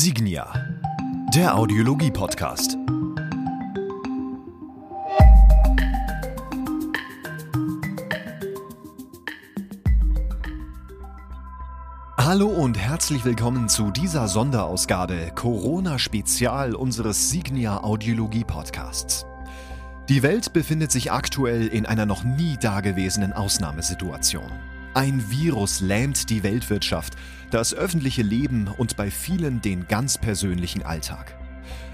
[0.00, 0.52] Signia,
[1.34, 2.76] der Audiologie-Podcast.
[12.16, 19.26] Hallo und herzlich willkommen zu dieser Sonderausgabe Corona Spezial unseres Signia Audiologie Podcasts.
[20.08, 24.52] Die Welt befindet sich aktuell in einer noch nie dagewesenen Ausnahmesituation.
[24.94, 27.14] Ein Virus lähmt die Weltwirtschaft,
[27.50, 31.36] das öffentliche Leben und bei vielen den ganz persönlichen Alltag.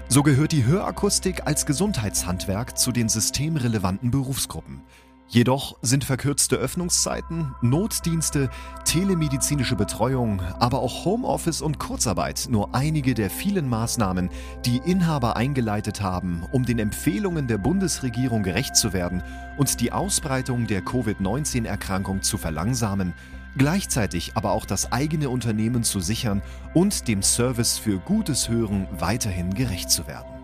[0.07, 4.83] So gehört die Hörakustik als Gesundheitshandwerk zu den systemrelevanten Berufsgruppen.
[5.27, 8.51] Jedoch sind verkürzte Öffnungszeiten, Notdienste,
[8.85, 14.29] telemedizinische Betreuung, aber auch Homeoffice und Kurzarbeit nur einige der vielen Maßnahmen,
[14.65, 19.23] die Inhaber eingeleitet haben, um den Empfehlungen der Bundesregierung gerecht zu werden
[19.57, 23.15] und die Ausbreitung der Covid-19-Erkrankung zu verlangsamen,
[23.57, 26.41] gleichzeitig aber auch das eigene Unternehmen zu sichern
[26.73, 30.35] und dem Service für gutes Hören weiterhin gerecht zu werden.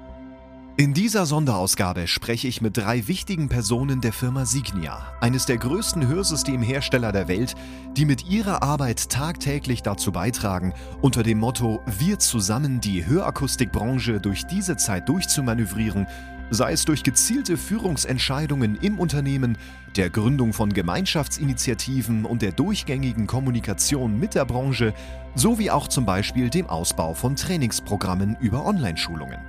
[0.78, 6.08] In dieser Sonderausgabe spreche ich mit drei wichtigen Personen der Firma Signia, eines der größten
[6.08, 7.56] Hörsystemhersteller der Welt,
[7.98, 14.48] die mit ihrer Arbeit tagtäglich dazu beitragen, unter dem Motto Wir zusammen die Hörakustikbranche durch
[14.48, 16.08] diese Zeit durchzumanövrieren,
[16.52, 19.58] sei es durch gezielte Führungsentscheidungen im Unternehmen,
[19.96, 24.94] der Gründung von Gemeinschaftsinitiativen und der durchgängigen Kommunikation mit der Branche,
[25.34, 29.40] sowie auch zum Beispiel dem Ausbau von Trainingsprogrammen über Online-Schulungen.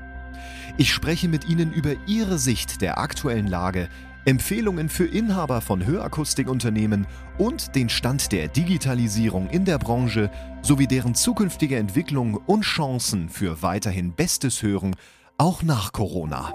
[0.78, 3.88] Ich spreche mit Ihnen über Ihre Sicht der aktuellen Lage,
[4.24, 7.08] Empfehlungen für Inhaber von Hörakustikunternehmen
[7.38, 10.30] und den Stand der Digitalisierung in der Branche
[10.62, 14.94] sowie deren zukünftige Entwicklung und Chancen für weiterhin bestes Hören,
[15.42, 16.54] auch nach Corona.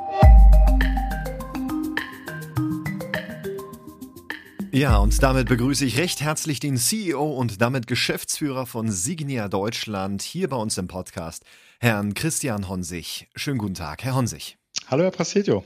[4.72, 10.22] Ja, und damit begrüße ich recht herzlich den CEO und damit Geschäftsführer von Signia Deutschland
[10.22, 11.44] hier bei uns im Podcast,
[11.82, 13.28] Herrn Christian Honsig.
[13.36, 14.58] Schönen guten Tag, Herr Honsig.
[14.90, 15.66] Hallo, Herr Presidio.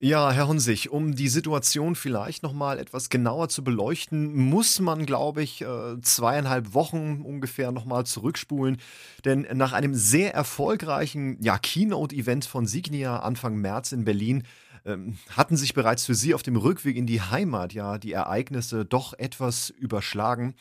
[0.00, 5.42] Ja, Herr Honsig, um die Situation vielleicht nochmal etwas genauer zu beleuchten, muss man, glaube
[5.42, 8.76] ich, äh, zweieinhalb Wochen ungefähr nochmal zurückspulen.
[9.24, 14.44] Denn nach einem sehr erfolgreichen ja, Keynote-Event von Signia Anfang März in Berlin
[14.86, 18.84] ähm, hatten sich bereits für Sie auf dem Rückweg in die Heimat ja die Ereignisse
[18.84, 20.54] doch etwas überschlagen.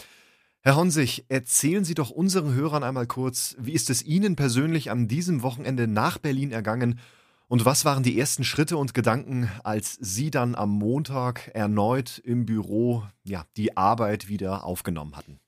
[0.62, 5.08] Herr Honsig, erzählen Sie doch unseren Hörern einmal kurz, wie ist es Ihnen persönlich an
[5.08, 7.00] diesem Wochenende nach Berlin ergangen
[7.48, 12.46] und was waren die ersten Schritte und Gedanken, als Sie dann am Montag erneut im
[12.46, 15.40] Büro ja, die Arbeit wieder aufgenommen hatten?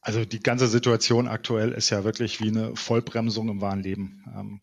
[0.00, 4.24] Also die ganze Situation aktuell ist ja wirklich wie eine Vollbremsung im wahren Leben.
[4.34, 4.60] Ähm,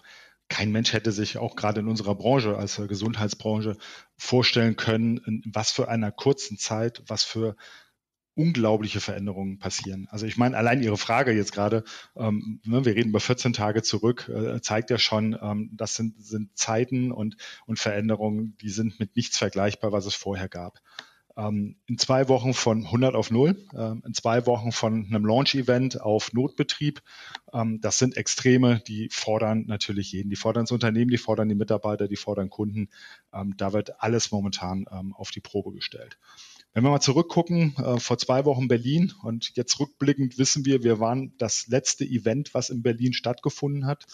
[0.49, 3.77] kein Mensch hätte sich auch gerade in unserer Branche als Gesundheitsbranche
[4.17, 7.55] vorstellen können, in was für einer kurzen Zeit, was für
[8.37, 10.07] unglaubliche Veränderungen passieren.
[10.11, 11.83] Also ich meine, allein Ihre Frage jetzt gerade,
[12.15, 16.23] ähm, ne, wir reden über 14 Tage zurück, äh, zeigt ja schon, ähm, das sind,
[16.23, 20.79] sind Zeiten und, und Veränderungen, die sind mit nichts vergleichbar, was es vorher gab.
[21.35, 25.99] Ähm, in zwei Wochen von 100 auf 0, ähm, in zwei Wochen von einem Launch-Event
[25.99, 27.01] auf Notbetrieb,
[27.53, 30.29] ähm, das sind Extreme, die fordern natürlich jeden.
[30.29, 32.89] Die fordern das Unternehmen, die fordern die Mitarbeiter, die fordern Kunden.
[33.33, 36.17] Ähm, da wird alles momentan auf die Probe gestellt.
[36.77, 40.99] Wenn wir mal zurückgucken, äh, vor zwei Wochen Berlin und jetzt rückblickend wissen wir, wir
[40.99, 44.05] waren das letzte Event, was in Berlin stattgefunden hat.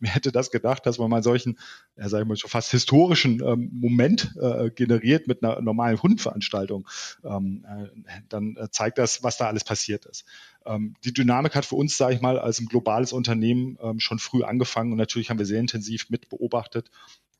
[0.00, 1.58] Wer hätte das gedacht, dass man mal solchen,
[1.96, 6.86] ja, sag ich mal, schon fast historischen ähm, Moment äh, generiert mit einer normalen Hundveranstaltung?
[7.24, 10.26] Ähm, äh, dann äh, zeigt das, was da alles passiert ist.
[10.66, 14.18] Ähm, die Dynamik hat für uns, sage ich mal, als ein globales Unternehmen ähm, schon
[14.18, 16.90] früh angefangen und natürlich haben wir sehr intensiv mit beobachtet,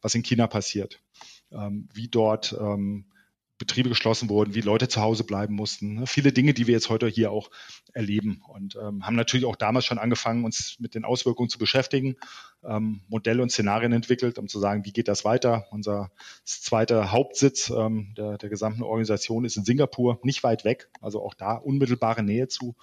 [0.00, 1.02] was in China passiert,
[1.52, 3.04] ähm, wie dort ähm,
[3.60, 5.94] Betriebe geschlossen wurden, wie Leute zu Hause bleiben mussten.
[5.94, 6.06] Ne?
[6.06, 7.50] Viele Dinge, die wir jetzt heute hier auch
[7.92, 12.16] erleben und ähm, haben natürlich auch damals schon angefangen, uns mit den Auswirkungen zu beschäftigen,
[12.64, 15.66] ähm, Modelle und Szenarien entwickelt, um zu sagen, wie geht das weiter.
[15.70, 16.10] Unser
[16.42, 21.34] zweiter Hauptsitz ähm, der, der gesamten Organisation ist in Singapur, nicht weit weg, also auch
[21.34, 22.76] da unmittelbare Nähe zu.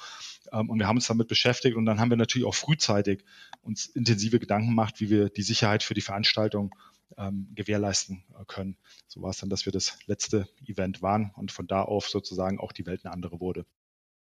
[0.53, 3.23] Ähm, und wir haben uns damit beschäftigt und dann haben wir natürlich auch frühzeitig
[3.63, 6.75] uns intensive Gedanken gemacht, wie wir die Sicherheit für die Veranstaltung
[7.17, 8.77] ähm, gewährleisten äh, können.
[9.07, 12.59] So war es dann, dass wir das letzte Event waren und von da auf sozusagen
[12.59, 13.65] auch die Welt eine andere wurde.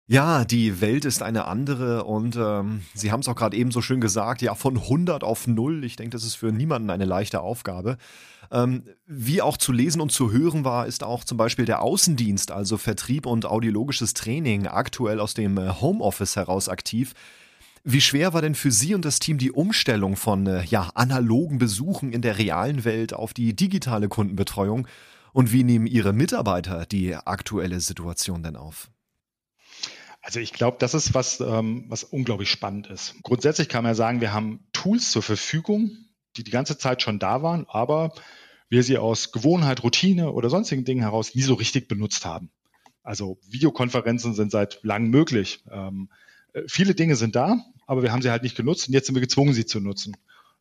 [0.09, 3.81] Ja, die Welt ist eine andere und ähm, Sie haben es auch gerade eben so
[3.81, 5.85] schön gesagt, ja, von 100 auf 0.
[5.85, 7.99] Ich denke, das ist für niemanden eine leichte Aufgabe.
[8.51, 12.51] Ähm, wie auch zu lesen und zu hören war, ist auch zum Beispiel der Außendienst,
[12.51, 17.15] also Vertrieb und audiologisches Training, aktuell aus dem äh, Homeoffice heraus aktiv.
[17.85, 21.59] Wie schwer war denn für Sie und das Team die Umstellung von äh, ja, analogen
[21.59, 24.87] Besuchen in der realen Welt auf die digitale Kundenbetreuung?
[25.33, 28.89] Und wie nehmen Ihre Mitarbeiter die aktuelle Situation denn auf?
[30.21, 33.17] Also ich glaube, das ist was, ähm, was unglaublich spannend ist.
[33.25, 35.91] Grundsätzlich kann man ja sagen, wir haben Tools zur Verfügung,
[36.37, 38.15] die die ganze Zeit schon da waren, aber
[38.69, 42.53] wir sie aus Gewohnheit, Routine oder sonstigen Dingen heraus nie so richtig benutzt haben.
[43.03, 45.65] Also Videokonferenzen sind seit langem möglich.
[45.69, 46.09] Ähm,
[46.53, 47.57] äh, viele Dinge sind da,
[47.87, 50.17] aber wir haben sie halt nicht genutzt und jetzt sind wir gezwungen, sie zu nutzen.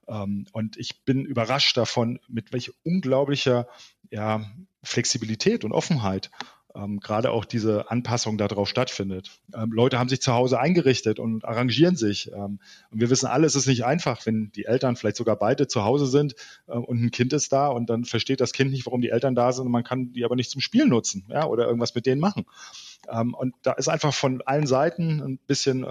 [0.07, 3.67] Ähm, und ich bin überrascht davon, mit welch unglaublicher
[4.09, 4.45] ja,
[4.83, 6.31] Flexibilität und Offenheit
[6.75, 9.31] ähm, gerade auch diese Anpassung darauf stattfindet.
[9.53, 12.31] Ähm, Leute haben sich zu Hause eingerichtet und arrangieren sich.
[12.31, 12.59] Und
[12.91, 16.07] wir wissen alle, es ist nicht einfach, wenn die Eltern vielleicht sogar beide zu Hause
[16.07, 16.35] sind
[16.67, 19.35] äh, und ein Kind ist da und dann versteht das Kind nicht, warum die Eltern
[19.35, 22.05] da sind und man kann die aber nicht zum Spiel nutzen ja, oder irgendwas mit
[22.05, 22.45] denen machen.
[23.07, 25.83] Und da ist einfach von allen Seiten ein bisschen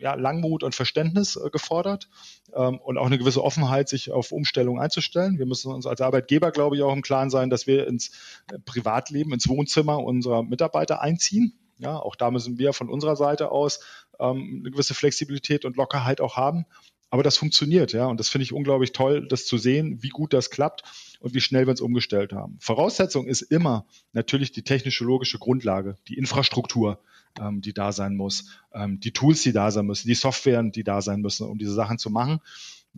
[0.00, 2.08] ja, Langmut und Verständnis äh, gefordert
[2.54, 5.38] ähm, und auch eine gewisse Offenheit, sich auf Umstellungen einzustellen.
[5.38, 8.10] Wir müssen uns als Arbeitgeber, glaube ich, auch im Klaren sein, dass wir ins
[8.50, 11.54] äh, Privatleben, ins Wohnzimmer unserer Mitarbeiter einziehen.
[11.78, 13.80] Ja, auch da müssen wir von unserer Seite aus
[14.18, 16.66] ähm, eine gewisse Flexibilität und Lockerheit auch haben.
[17.12, 18.06] Aber das funktioniert, ja.
[18.06, 20.84] Und das finde ich unglaublich toll, das zu sehen, wie gut das klappt
[21.18, 22.56] und wie schnell wir uns umgestellt haben.
[22.60, 27.00] Voraussetzung ist immer natürlich die technische logische Grundlage, die Infrastruktur,
[27.38, 30.84] ähm, die da sein muss, ähm, die Tools, die da sein müssen, die Software, die
[30.84, 32.40] da sein müssen, um diese Sachen zu machen.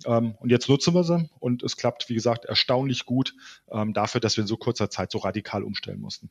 [0.06, 3.34] Ähm, und jetzt nutzen wir sie und es klappt, wie gesagt, erstaunlich gut
[3.70, 6.30] ähm, dafür, dass wir in so kurzer Zeit so radikal umstellen mussten.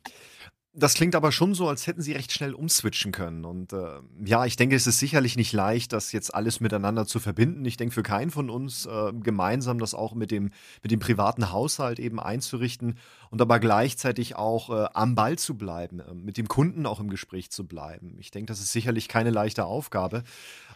[0.74, 3.44] Das klingt aber schon so, als hätten sie recht schnell umswitchen können.
[3.44, 7.20] Und äh, ja, ich denke, es ist sicherlich nicht leicht, das jetzt alles miteinander zu
[7.20, 7.66] verbinden.
[7.66, 10.52] Ich denke, für keinen von uns äh, gemeinsam das auch mit dem,
[10.82, 12.98] mit dem privaten Haushalt eben einzurichten
[13.32, 17.10] und aber gleichzeitig auch äh, am Ball zu bleiben, äh, mit dem Kunden auch im
[17.10, 18.16] Gespräch zu bleiben.
[18.20, 20.24] Ich denke, das ist sicherlich keine leichte Aufgabe.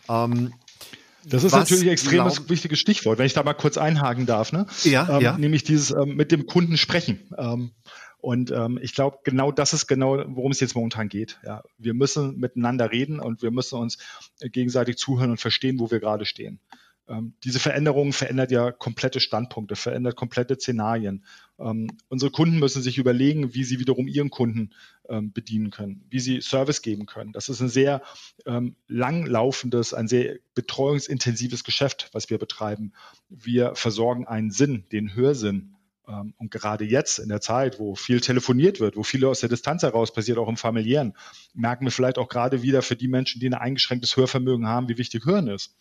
[0.10, 0.54] Ähm,
[1.26, 4.52] das ist Was natürlich ein extrem wichtiges Stichwort, wenn ich da mal kurz einhaken darf.
[4.52, 4.66] Ne?
[4.84, 5.38] Ja, ähm, ja.
[5.38, 7.20] Nämlich dieses ähm, mit dem Kunden sprechen.
[7.38, 7.72] Ähm,
[8.20, 11.40] und ähm, ich glaube, genau das ist genau, worum es jetzt momentan geht.
[11.46, 14.00] Ja, wir müssen miteinander reden und wir müssen uns
[14.40, 16.60] gegenseitig zuhören und verstehen, wo wir gerade stehen.
[17.08, 21.24] Ähm, diese Veränderung verändert ja komplette Standpunkte, verändert komplette Szenarien.
[21.60, 24.72] Ähm, unsere Kunden müssen sich überlegen, wie sie wiederum ihren Kunden
[25.08, 27.32] ähm, bedienen können, wie sie Service geben können.
[27.32, 28.02] Das ist ein sehr
[28.46, 32.94] ähm, langlaufendes, ein sehr betreuungsintensives Geschäft, was wir betreiben.
[33.30, 35.76] Wir versorgen einen Sinn, den Hörsinn
[36.08, 39.50] ähm, und gerade jetzt in der Zeit, wo viel telefoniert wird, wo viel aus der
[39.50, 41.14] Distanz heraus passiert, auch im familiären,
[41.54, 44.98] merken wir vielleicht auch gerade wieder für die Menschen, die ein eingeschränktes Hörvermögen haben, wie
[44.98, 45.76] wichtig Hören ist.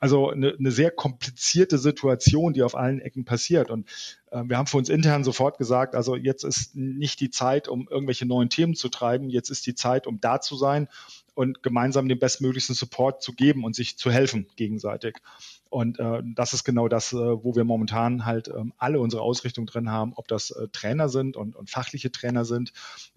[0.00, 3.70] Also eine, eine sehr komplizierte Situation, die auf allen Ecken passiert.
[3.70, 3.86] Und
[4.30, 8.26] wir haben für uns intern sofort gesagt, also jetzt ist nicht die Zeit, um irgendwelche
[8.26, 9.28] neuen Themen zu treiben.
[9.28, 10.88] Jetzt ist die Zeit, um da zu sein
[11.34, 15.16] und gemeinsam den bestmöglichsten Support zu geben und sich zu helfen gegenseitig.
[15.70, 19.66] Und äh, das ist genau das, äh, wo wir momentan halt ähm, alle unsere Ausrichtung
[19.66, 22.72] drin haben, ob das äh, Trainer sind und, und fachliche Trainer sind,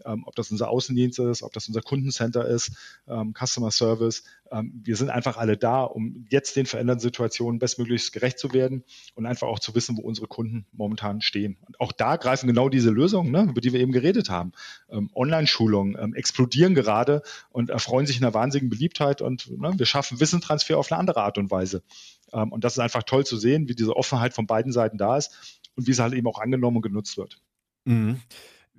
[0.06, 2.78] ähm, ob das unser Außendienst ist, ob das unser Kundencenter ist,
[3.08, 4.24] ähm, Customer Service.
[4.52, 8.84] Ähm, wir sind einfach alle da, um jetzt den veränderten Situationen bestmöglichst gerecht zu werden
[9.16, 11.58] und einfach auch zu wissen, wo unsere Kunden momentan stehen.
[11.68, 14.52] Und auch da greifen genau diese Lösungen, ne, über die wir eben geredet haben.
[14.90, 20.20] Ähm, Online-Schulungen ähm, explodieren gerade und erfreuen sich einer wahnsinnigen Beliebtheit und ne, wir schaffen
[20.20, 21.84] Wissentransfer auf eine andere Art und Weise.
[22.32, 25.18] Ähm, und das ist einfach toll zu sehen, wie diese Offenheit von beiden Seiten da
[25.18, 27.40] ist und wie es halt eben auch angenommen und genutzt wird.
[27.86, 28.22] Mhm.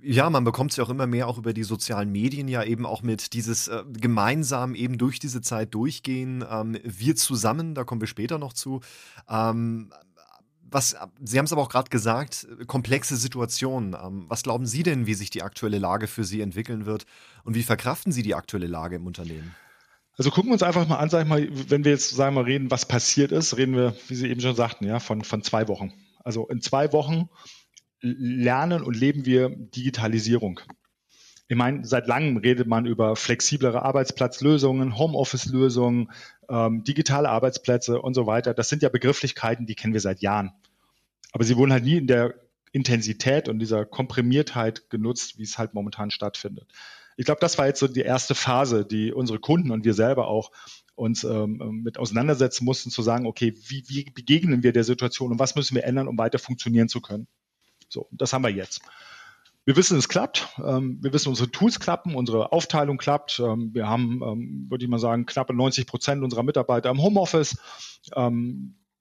[0.06, 2.84] Ja, man bekommt es ja auch immer mehr auch über die sozialen Medien ja eben
[2.84, 6.44] auch mit dieses äh, gemeinsam eben durch diese Zeit durchgehen.
[6.48, 8.80] Ähm, wir zusammen, da kommen wir später noch zu.
[9.30, 9.90] Ähm,
[10.74, 13.94] was, Sie haben es aber auch gerade gesagt, komplexe Situationen.
[13.94, 17.06] Ähm, was glauben Sie denn, wie sich die aktuelle Lage für Sie entwickeln wird
[17.44, 19.54] und wie verkraften Sie die aktuelle Lage im Unternehmen?
[20.16, 22.46] Also gucken wir uns einfach mal an, sag ich mal, wenn wir jetzt sagen wir
[22.46, 25.66] reden, was passiert ist, reden wir, wie Sie eben schon sagten, ja, von, von zwei
[25.68, 25.92] Wochen.
[26.22, 27.28] Also in zwei Wochen
[28.00, 30.60] lernen und leben wir Digitalisierung.
[31.46, 36.10] Ich meine, seit langem redet man über flexiblere Arbeitsplatzlösungen, Homeoffice-Lösungen,
[36.48, 38.54] ähm, digitale Arbeitsplätze und so weiter.
[38.54, 40.52] Das sind ja Begrifflichkeiten, die kennen wir seit Jahren.
[41.32, 42.34] Aber sie wurden halt nie in der
[42.72, 46.72] Intensität und dieser Komprimiertheit genutzt, wie es halt momentan stattfindet
[47.16, 50.28] ich glaube, das war jetzt so die erste Phase, die unsere Kunden und wir selber
[50.28, 50.50] auch
[50.94, 55.38] uns ähm, mit auseinandersetzen mussten, zu sagen, okay, wie, wie begegnen wir der Situation und
[55.38, 57.26] was müssen wir ändern, um weiter funktionieren zu können.
[57.88, 58.80] So, das haben wir jetzt.
[59.64, 60.48] Wir wissen, es klappt.
[60.58, 63.40] Ähm, wir wissen, unsere Tools klappen, unsere Aufteilung klappt.
[63.40, 67.56] Ähm, wir haben, ähm, würde ich mal sagen, knappe 90 Prozent unserer Mitarbeiter im Homeoffice.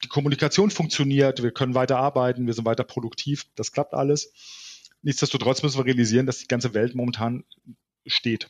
[0.04, 3.46] Die Kommunikation funktioniert, wir können weiter arbeiten, wir sind weiter produktiv.
[3.56, 4.34] Das klappt alles.
[5.02, 7.44] Nichtsdestotrotz müssen wir realisieren, dass die ganze Welt momentan
[8.06, 8.50] steht.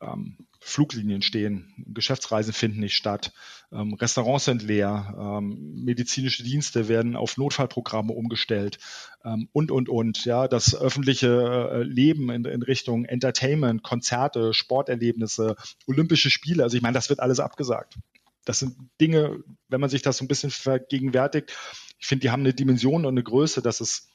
[0.00, 3.32] Ähm, Fluglinien stehen, Geschäftsreisen finden nicht statt,
[3.72, 8.78] ähm, Restaurants sind leer, ähm, medizinische Dienste werden auf Notfallprogramme umgestellt
[9.24, 10.24] ähm, und, und, und.
[10.24, 16.82] Ja, das öffentliche äh, Leben in, in, Richtung Entertainment, Konzerte, Sporterlebnisse, Olympische Spiele, also ich
[16.82, 17.96] meine, das wird alles abgesagt.
[18.44, 21.54] Das sind Dinge, wenn man sich das so ein bisschen vergegenwärtigt,
[21.98, 24.08] ich finde, die haben eine Dimension und eine Größe, dass es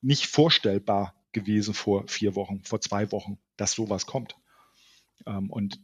[0.00, 4.36] nicht vorstellbar gewesen vor vier Wochen, vor zwei Wochen, dass sowas kommt.
[5.26, 5.80] Ähm, und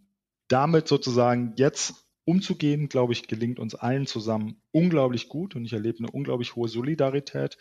[0.48, 6.00] damit sozusagen jetzt umzugehen, glaube ich, gelingt uns allen zusammen unglaublich gut und ich erlebe
[6.00, 7.56] eine unglaublich hohe Solidarität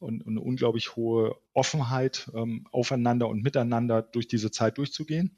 [0.00, 5.36] und, eine unglaublich hohe Offenheit ähm, aufeinander und miteinander durch diese Zeit durchzugehen.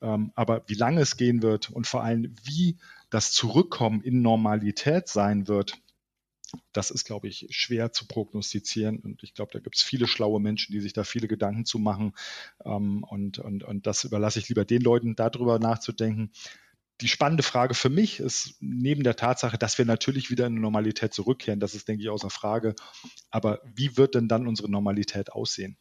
[0.00, 2.78] Ähm, aber wie lange es gehen wird und vor allem wie
[3.10, 5.78] das Zurückkommen in Normalität sein wird,
[6.72, 8.98] das ist, glaube ich, schwer zu prognostizieren.
[8.98, 11.78] Und ich glaube, da gibt es viele schlaue Menschen, die sich da viele Gedanken zu
[11.78, 12.14] machen.
[12.64, 16.32] Ähm, und, und, und das überlasse ich lieber den Leuten, darüber nachzudenken.
[17.00, 20.60] Die spannende Frage für mich ist neben der Tatsache, dass wir natürlich wieder in die
[20.60, 22.74] Normalität zurückkehren, das ist, denke ich, außer Frage.
[23.30, 25.76] Aber wie wird denn dann unsere Normalität aussehen?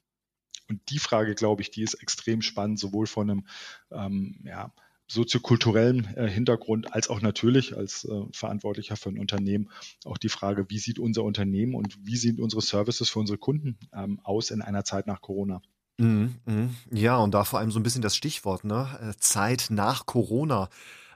[0.70, 3.48] Und die Frage, glaube ich, die ist extrem spannend, sowohl von einem
[3.90, 4.74] ähm, ja,
[5.08, 9.70] soziokulturellen äh, Hintergrund als auch natürlich als äh, Verantwortlicher für ein Unternehmen
[10.06, 13.78] auch die Frage, wie sieht unser Unternehmen und wie sehen unsere Services für unsere Kunden
[13.94, 15.62] ähm, aus in einer Zeit nach Corona.
[15.98, 16.70] Mhm, mh.
[16.92, 18.88] Ja, und da vor allem so ein bisschen das Stichwort, ne?
[19.02, 20.70] Äh, Zeit nach Corona.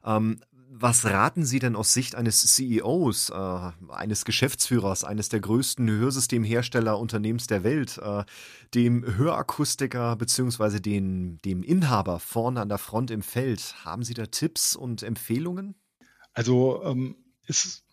[0.04, 0.40] Ähm,
[0.74, 7.48] was raten Sie denn aus Sicht eines CEOs, äh, eines Geschäftsführers, eines der größten Hörsystemherstellerunternehmens
[7.48, 8.24] der Welt, äh,
[8.74, 10.80] dem Hörakustiker bzw.
[10.80, 13.76] dem Inhaber vorne an der Front im Feld?
[13.84, 15.76] Haben Sie da Tipps und Empfehlungen?
[16.34, 17.84] Also ähm, ist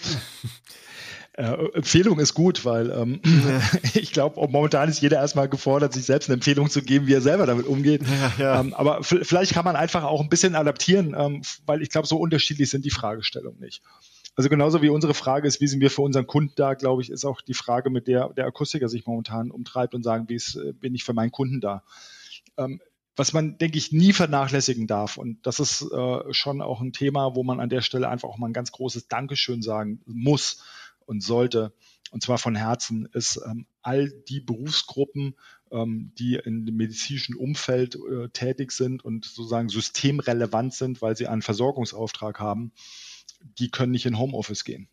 [1.34, 3.20] Äh, Empfehlung ist gut, weil ähm,
[3.94, 7.22] ich glaube, momentan ist jeder erstmal gefordert, sich selbst eine Empfehlung zu geben, wie er
[7.22, 8.02] selber damit umgeht.
[8.02, 8.60] Ja, ja.
[8.60, 12.18] Ähm, aber vielleicht kann man einfach auch ein bisschen adaptieren, ähm, weil ich glaube, so
[12.18, 13.82] unterschiedlich sind die Fragestellungen nicht.
[14.36, 17.10] Also genauso wie unsere Frage ist, wie sind wir für unseren Kunden da, glaube ich,
[17.10, 20.56] ist auch die Frage, mit der der Akustiker sich momentan umtreibt und sagen, wie ist,
[20.56, 21.82] äh, bin ich für meinen Kunden da.
[22.58, 22.80] Ähm,
[23.16, 25.18] was man, denke ich, nie vernachlässigen darf.
[25.18, 28.38] Und das ist äh, schon auch ein Thema, wo man an der Stelle einfach auch
[28.38, 30.62] mal ein ganz großes Dankeschön sagen muss
[31.06, 31.72] und sollte,
[32.10, 35.34] und zwar von Herzen, ist ähm, all die Berufsgruppen,
[35.70, 41.26] ähm, die in dem medizinischen Umfeld äh, tätig sind und sozusagen systemrelevant sind, weil sie
[41.26, 42.72] einen Versorgungsauftrag haben,
[43.58, 44.88] die können nicht in Homeoffice gehen.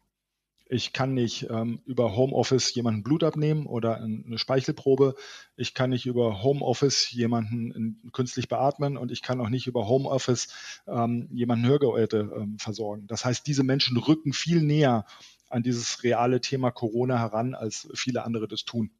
[0.71, 5.15] Ich kann nicht ähm, über Homeoffice jemanden Blut abnehmen oder eine Speichelprobe.
[5.55, 10.47] Ich kann nicht über Homeoffice jemanden künstlich beatmen und ich kann auch nicht über Homeoffice
[10.87, 13.07] ähm, jemanden Hörgeräte ähm, versorgen.
[13.07, 15.07] Das heißt, diese Menschen rücken viel näher
[15.49, 18.91] an dieses reale Thema Corona heran, als viele andere das tun.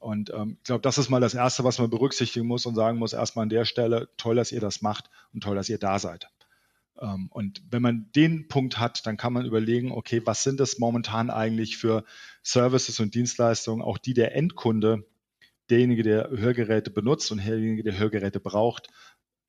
[0.00, 2.98] Und ähm, ich glaube, das ist mal das Erste, was man berücksichtigen muss und sagen
[2.98, 5.98] muss, erstmal an der Stelle, toll, dass ihr das macht und toll, dass ihr da
[5.98, 6.28] seid.
[7.00, 10.78] Ähm, und wenn man den Punkt hat, dann kann man überlegen, okay, was sind das
[10.78, 12.04] momentan eigentlich für
[12.42, 15.06] Services und Dienstleistungen, auch die der Endkunde,
[15.70, 18.88] derjenige, der Hörgeräte benutzt und derjenige, der Hörgeräte braucht,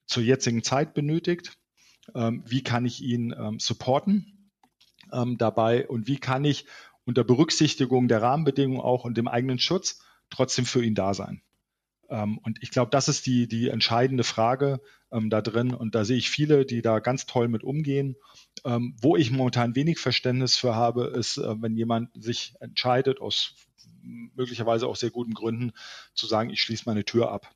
[0.06, 1.58] zur jetzigen Zeit benötigt.
[2.14, 4.35] Ähm, wie kann ich ihn ähm, supporten?
[5.12, 6.66] Ähm, dabei und wie kann ich
[7.06, 11.42] unter Berücksichtigung der Rahmenbedingungen auch und dem eigenen Schutz trotzdem für ihn da sein.
[12.10, 14.82] Ähm, und ich glaube, das ist die, die entscheidende Frage
[15.12, 15.74] ähm, da drin.
[15.74, 18.16] Und da sehe ich viele, die da ganz toll mit umgehen.
[18.64, 23.56] Ähm, wo ich momentan wenig Verständnis für habe, ist, äh, wenn jemand sich entscheidet, aus
[24.02, 25.72] möglicherweise auch sehr guten Gründen,
[26.14, 27.52] zu sagen, ich schließe meine Tür ab.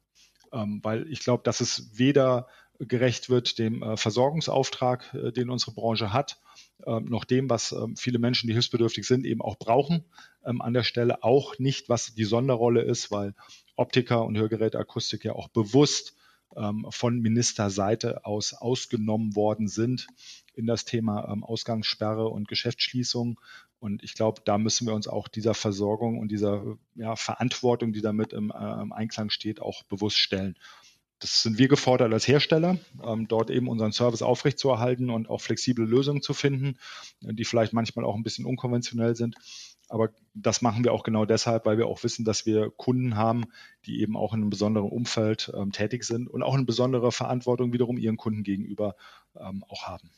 [0.52, 2.48] Ähm, weil ich glaube, dass es weder
[2.80, 6.40] gerecht wird dem äh, Versorgungsauftrag, äh, den unsere Branche hat,
[6.86, 10.06] ähm, noch dem, was ähm, viele Menschen, die hilfsbedürftig sind, eben auch brauchen
[10.46, 11.24] ähm, an der Stelle.
[11.24, 13.36] Auch nicht, was die Sonderrolle ist, weil
[13.76, 16.16] Optiker und Hörgeräteakustik ja auch bewusst
[16.90, 20.08] von Ministerseite aus ausgenommen worden sind
[20.56, 23.40] in das Thema Ausgangssperre und Geschäftsschließung.
[23.80, 28.02] Und ich glaube, da müssen wir uns auch dieser Versorgung und dieser ja, Verantwortung, die
[28.02, 30.58] damit im, äh, im Einklang steht, auch bewusst stellen
[31.20, 35.86] das sind wir gefordert als Hersteller, ähm, dort eben unseren Service aufrechtzuerhalten und auch flexible
[35.86, 36.78] Lösungen zu finden,
[37.22, 39.36] die vielleicht manchmal auch ein bisschen unkonventionell sind.
[39.90, 43.46] Aber das machen wir auch genau deshalb, weil wir auch wissen, dass wir Kunden haben,
[43.86, 47.74] die eben auch in einem besonderen Umfeld ähm, tätig sind und auch eine besondere Verantwortung
[47.74, 48.96] wiederum ihren Kunden gegenüber
[49.36, 50.12] ähm, auch haben.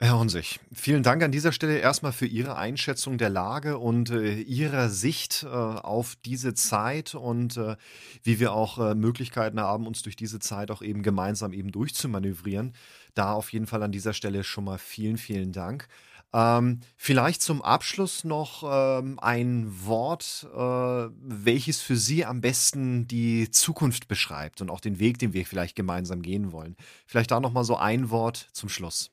[0.00, 4.34] Herr Honsig, vielen Dank an dieser Stelle erstmal für Ihre Einschätzung der Lage und äh,
[4.42, 7.74] Ihrer Sicht äh, auf diese Zeit und äh,
[8.22, 12.74] wie wir auch äh, Möglichkeiten haben, uns durch diese Zeit auch eben gemeinsam eben durchzumanövrieren.
[13.14, 15.88] Da auf jeden Fall an dieser Stelle schon mal vielen, vielen Dank.
[16.32, 23.50] Ähm, vielleicht zum Abschluss noch ähm, ein Wort, äh, welches für Sie am besten die
[23.50, 26.76] Zukunft beschreibt und auch den Weg, den wir vielleicht gemeinsam gehen wollen.
[27.04, 29.10] Vielleicht da noch mal so ein Wort zum Schluss.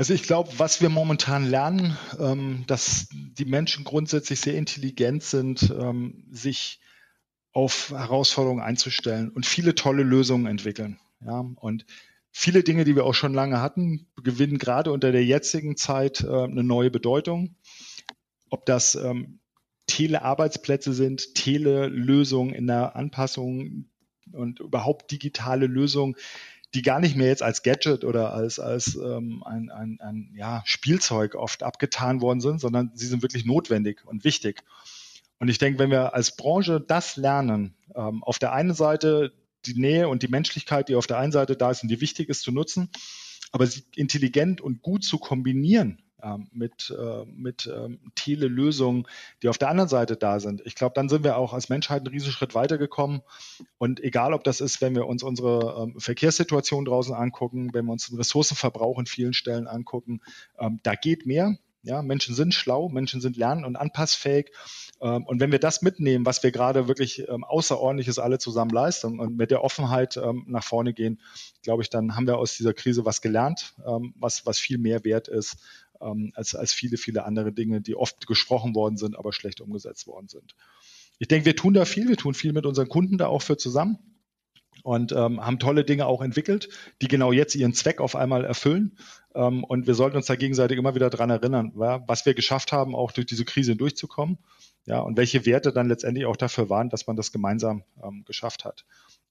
[0.00, 5.70] Also ich glaube, was wir momentan lernen, ähm, dass die Menschen grundsätzlich sehr intelligent sind,
[5.78, 6.80] ähm, sich
[7.52, 10.98] auf Herausforderungen einzustellen und viele tolle Lösungen entwickeln.
[11.22, 11.84] Ja, und
[12.30, 16.44] viele Dinge, die wir auch schon lange hatten, gewinnen gerade unter der jetzigen Zeit äh,
[16.44, 17.56] eine neue Bedeutung.
[18.48, 19.40] Ob das ähm,
[19.86, 23.90] Telearbeitsplätze sind, Telelösungen in der Anpassung
[24.32, 26.16] und überhaupt digitale Lösungen,
[26.74, 30.62] die gar nicht mehr jetzt als Gadget oder als, als ähm, ein, ein, ein ja,
[30.64, 34.62] Spielzeug oft abgetan worden sind, sondern sie sind wirklich notwendig und wichtig.
[35.38, 39.32] Und ich denke, wenn wir als Branche das lernen, ähm, auf der einen Seite
[39.66, 42.28] die Nähe und die Menschlichkeit, die auf der einen Seite da ist und die wichtig
[42.28, 42.90] ist zu nutzen,
[43.50, 46.02] aber sie intelligent und gut zu kombinieren
[46.52, 49.06] mit, äh, mit ähm, Tele-Lösungen,
[49.42, 50.62] die auf der anderen Seite da sind.
[50.64, 53.22] Ich glaube, dann sind wir auch als Menschheit einen Riesenschritt weitergekommen.
[53.78, 57.92] Und egal, ob das ist, wenn wir uns unsere ähm, Verkehrssituation draußen angucken, wenn wir
[57.92, 60.20] uns den Ressourcenverbrauch in vielen Stellen angucken,
[60.58, 61.56] ähm, da geht mehr.
[61.82, 64.52] Ja, Menschen sind schlau, Menschen sind lern- und anpassfähig.
[65.00, 69.18] Ähm, und wenn wir das mitnehmen, was wir gerade wirklich ähm, Außerordentliches alle zusammen leisten
[69.18, 71.20] und mit der Offenheit ähm, nach vorne gehen,
[71.62, 73.74] glaube ich, dann haben wir aus dieser Krise was gelernt,
[74.16, 75.58] was, was viel mehr wert ist
[76.34, 80.28] als, als viele, viele andere Dinge, die oft gesprochen worden sind, aber schlecht umgesetzt worden
[80.28, 80.54] sind.
[81.18, 83.58] Ich denke, wir tun da viel, wir tun viel mit unseren Kunden da auch für
[83.58, 83.98] zusammen
[84.82, 86.68] und ähm, haben tolle Dinge auch entwickelt,
[87.02, 88.96] die genau jetzt ihren Zweck auf einmal erfüllen.
[89.34, 92.94] Ähm, und wir sollten uns da gegenseitig immer wieder dran erinnern, was wir geschafft haben,
[92.94, 94.38] auch durch diese Krise durchzukommen.
[94.86, 98.64] Ja, und welche Werte dann letztendlich auch dafür waren, dass man das gemeinsam ähm, geschafft
[98.64, 98.86] hat.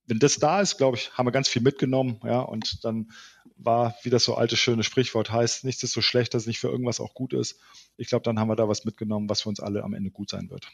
[0.09, 3.11] Wenn das da ist, glaube ich, haben wir ganz viel mitgenommen, ja, und dann
[3.57, 6.59] war, wie das so alte schöne Sprichwort heißt, nichts ist so schlecht, dass es nicht
[6.59, 7.59] für irgendwas auch gut ist.
[7.97, 10.29] Ich glaube, dann haben wir da was mitgenommen, was für uns alle am Ende gut
[10.29, 10.67] sein wird.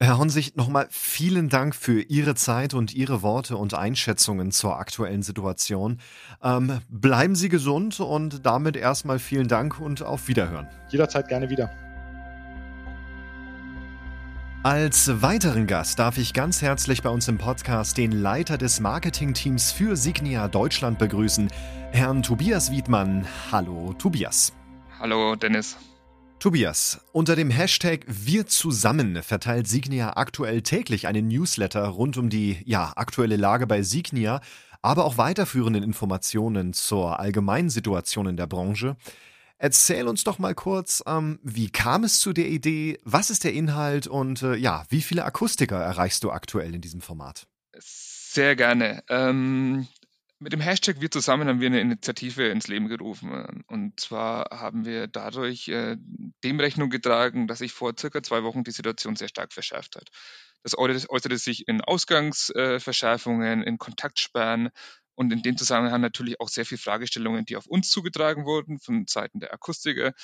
[0.00, 5.22] Herr Honsig, nochmal vielen Dank für Ihre Zeit und Ihre Worte und Einschätzungen zur aktuellen
[5.22, 6.00] Situation.
[6.40, 10.68] Ähm, bleiben Sie gesund und damit erstmal vielen Dank und auf Wiederhören.
[10.90, 11.87] Jederzeit gerne wieder.
[14.64, 19.70] Als weiteren Gast darf ich ganz herzlich bei uns im Podcast den Leiter des Marketingteams
[19.70, 21.48] für Signia Deutschland begrüßen,
[21.92, 23.24] Herrn Tobias Wiedmann.
[23.52, 24.52] Hallo, Tobias.
[24.98, 25.76] Hallo, Dennis.
[26.40, 32.58] Tobias, unter dem Hashtag Wir zusammen verteilt Signia aktuell täglich einen Newsletter rund um die
[32.64, 34.40] ja, aktuelle Lage bei Signia,
[34.82, 38.96] aber auch weiterführenden Informationen zur allgemeinen Situation in der Branche.
[39.58, 43.52] Erzähl uns doch mal kurz, ähm, wie kam es zu der Idee, was ist der
[43.52, 47.48] Inhalt und äh, ja, wie viele Akustiker erreichst du aktuell in diesem Format?
[47.76, 49.02] Sehr gerne.
[49.08, 49.88] Ähm,
[50.38, 53.64] mit dem Hashtag Wir zusammen haben wir eine Initiative ins Leben gerufen.
[53.66, 55.96] Und zwar haben wir dadurch äh,
[56.44, 60.08] dem Rechnung getragen, dass sich vor circa zwei Wochen die Situation sehr stark verschärft hat.
[60.62, 64.70] Das äußerte sich in Ausgangsverschärfungen, in Kontaktsperren
[65.18, 69.08] und in dem Zusammenhang natürlich auch sehr viele Fragestellungen, die auf uns zugetragen wurden von
[69.08, 70.14] Seiten der Akustiker,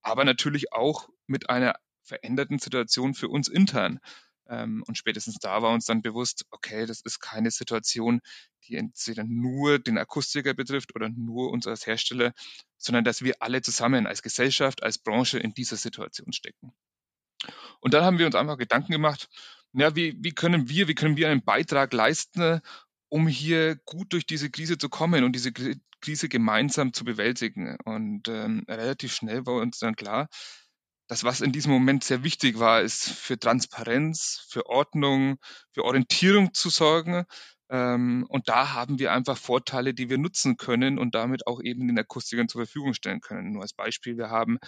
[0.00, 3.98] aber natürlich auch mit einer veränderten Situation für uns intern.
[4.48, 8.20] Ähm, und spätestens da war uns dann bewusst, okay, das ist keine Situation,
[8.68, 12.32] die entweder nur den Akustiker betrifft oder nur uns als Hersteller,
[12.78, 16.72] sondern dass wir alle zusammen als Gesellschaft, als Branche in dieser Situation stecken.
[17.80, 19.28] Und dann haben wir uns einfach Gedanken gemacht,
[19.76, 22.60] ja, wie, wie können wir, wie können wir einen Beitrag leisten,
[23.14, 27.76] um hier gut durch diese Krise zu kommen und diese Krise gemeinsam zu bewältigen.
[27.84, 30.28] Und ähm, relativ schnell war uns dann klar,
[31.06, 35.36] das, was in diesem Moment sehr wichtig war, ist für Transparenz, für Ordnung,
[35.72, 37.24] für Orientierung zu sorgen.
[37.74, 41.88] Ähm, und da haben wir einfach Vorteile, die wir nutzen können und damit auch eben
[41.88, 43.52] den Akustikern zur Verfügung stellen können.
[43.52, 44.58] Nur als Beispiel, wir haben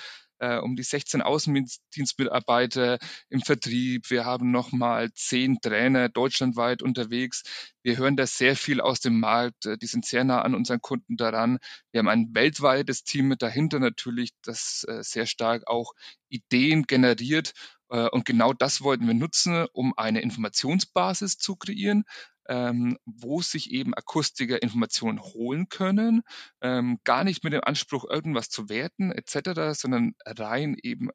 [0.40, 4.10] äh, um die 16 Außendienstmitarbeiter im Vertrieb.
[4.10, 7.44] Wir haben nochmal zehn Trainer deutschlandweit unterwegs.
[7.84, 9.66] Wir hören da sehr viel aus dem Markt.
[9.66, 11.58] Äh, die sind sehr nah an unseren Kunden daran.
[11.92, 15.92] Wir haben ein weltweites Team mit dahinter natürlich, das äh, sehr stark auch
[16.28, 17.52] Ideen generiert.
[17.88, 22.04] Äh, und genau das wollten wir nutzen, um eine Informationsbasis zu kreieren,
[22.48, 26.22] ähm, wo sich eben Akustiker Informationen holen können,
[26.60, 31.10] ähm, gar nicht mit dem Anspruch, irgendwas zu werten etc., sondern rein eben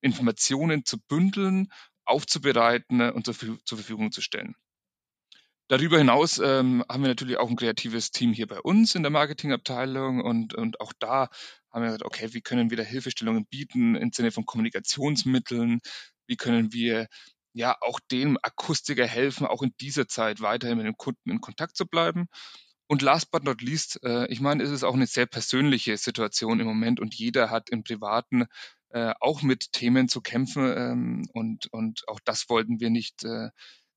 [0.00, 1.68] Informationen zu bündeln,
[2.04, 4.54] aufzubereiten und zur, zur Verfügung zu stellen.
[5.68, 9.10] Darüber hinaus ähm, haben wir natürlich auch ein kreatives Team hier bei uns in der
[9.10, 11.28] Marketingabteilung und, und auch da
[11.72, 15.80] haben wir gesagt, okay, wie können wir da Hilfestellungen bieten im Sinne von Kommunikationsmitteln?
[16.26, 17.08] Wie können wir
[17.54, 21.76] ja auch dem Akustiker helfen, auch in dieser Zeit weiterhin mit dem Kunden in Kontakt
[21.76, 22.26] zu bleiben.
[22.86, 26.60] Und last but not least, äh, ich meine, es ist auch eine sehr persönliche Situation
[26.60, 28.46] im Moment und jeder hat im Privaten
[28.90, 33.48] äh, auch mit Themen zu kämpfen ähm, und, und auch das wollten wir nicht äh,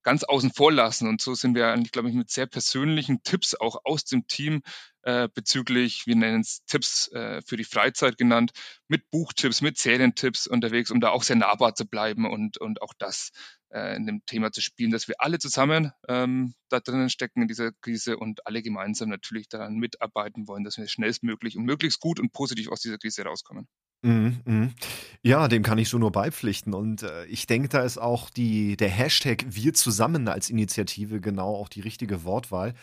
[0.07, 1.05] ganz außen vor lassen.
[1.09, 4.61] Und so sind wir eigentlich, glaube ich, mit sehr persönlichen Tipps auch aus dem Team
[5.01, 8.51] äh, bezüglich, wir nennen es Tipps äh, für die Freizeit genannt,
[8.87, 12.93] mit Buchtipps, mit Serientipps unterwegs, um da auch sehr nahbar zu bleiben und, und auch
[12.97, 13.31] das
[13.69, 17.49] äh, in dem Thema zu spielen, dass wir alle zusammen ähm, da drinnen stecken in
[17.49, 22.21] dieser Krise und alle gemeinsam natürlich daran mitarbeiten wollen, dass wir schnellstmöglich und möglichst gut
[22.21, 23.67] und positiv aus dieser Krise rauskommen.
[24.01, 24.73] Mhm, mhm.
[25.21, 26.73] Ja, dem kann ich so nur beipflichten.
[26.73, 31.55] Und äh, ich denke, da ist auch die, der Hashtag Wir zusammen als Initiative genau
[31.55, 32.73] auch die richtige Wortwahl.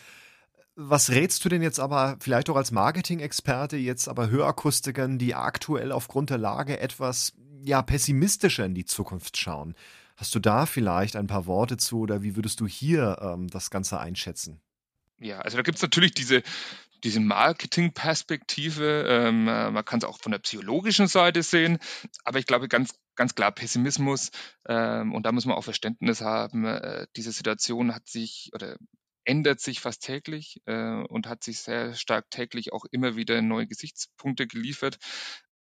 [0.75, 5.93] Was rätst du denn jetzt aber vielleicht auch als Marketing-Experte jetzt aber Hörakustikern, die aktuell
[5.93, 9.73] aufgrund der Lage etwas ja pessimistischer in die Zukunft schauen?
[10.17, 13.69] Hast du da vielleicht ein paar Worte zu oder wie würdest du hier ähm, das
[13.69, 14.59] Ganze einschätzen?
[15.19, 16.43] Ja, also da gibt es natürlich diese
[17.05, 19.05] diese Marketingperspektive.
[19.07, 21.77] Ähm, äh, man kann es auch von der psychologischen Seite sehen,
[22.23, 24.31] aber ich glaube ganz, ganz klar Pessimismus
[24.67, 26.65] ähm, und da muss man auch Verständnis haben.
[26.65, 28.75] Äh, diese Situation hat sich oder
[29.23, 33.67] ändert sich fast täglich äh, und hat sich sehr stark täglich auch immer wieder neue
[33.67, 34.97] Gesichtspunkte geliefert.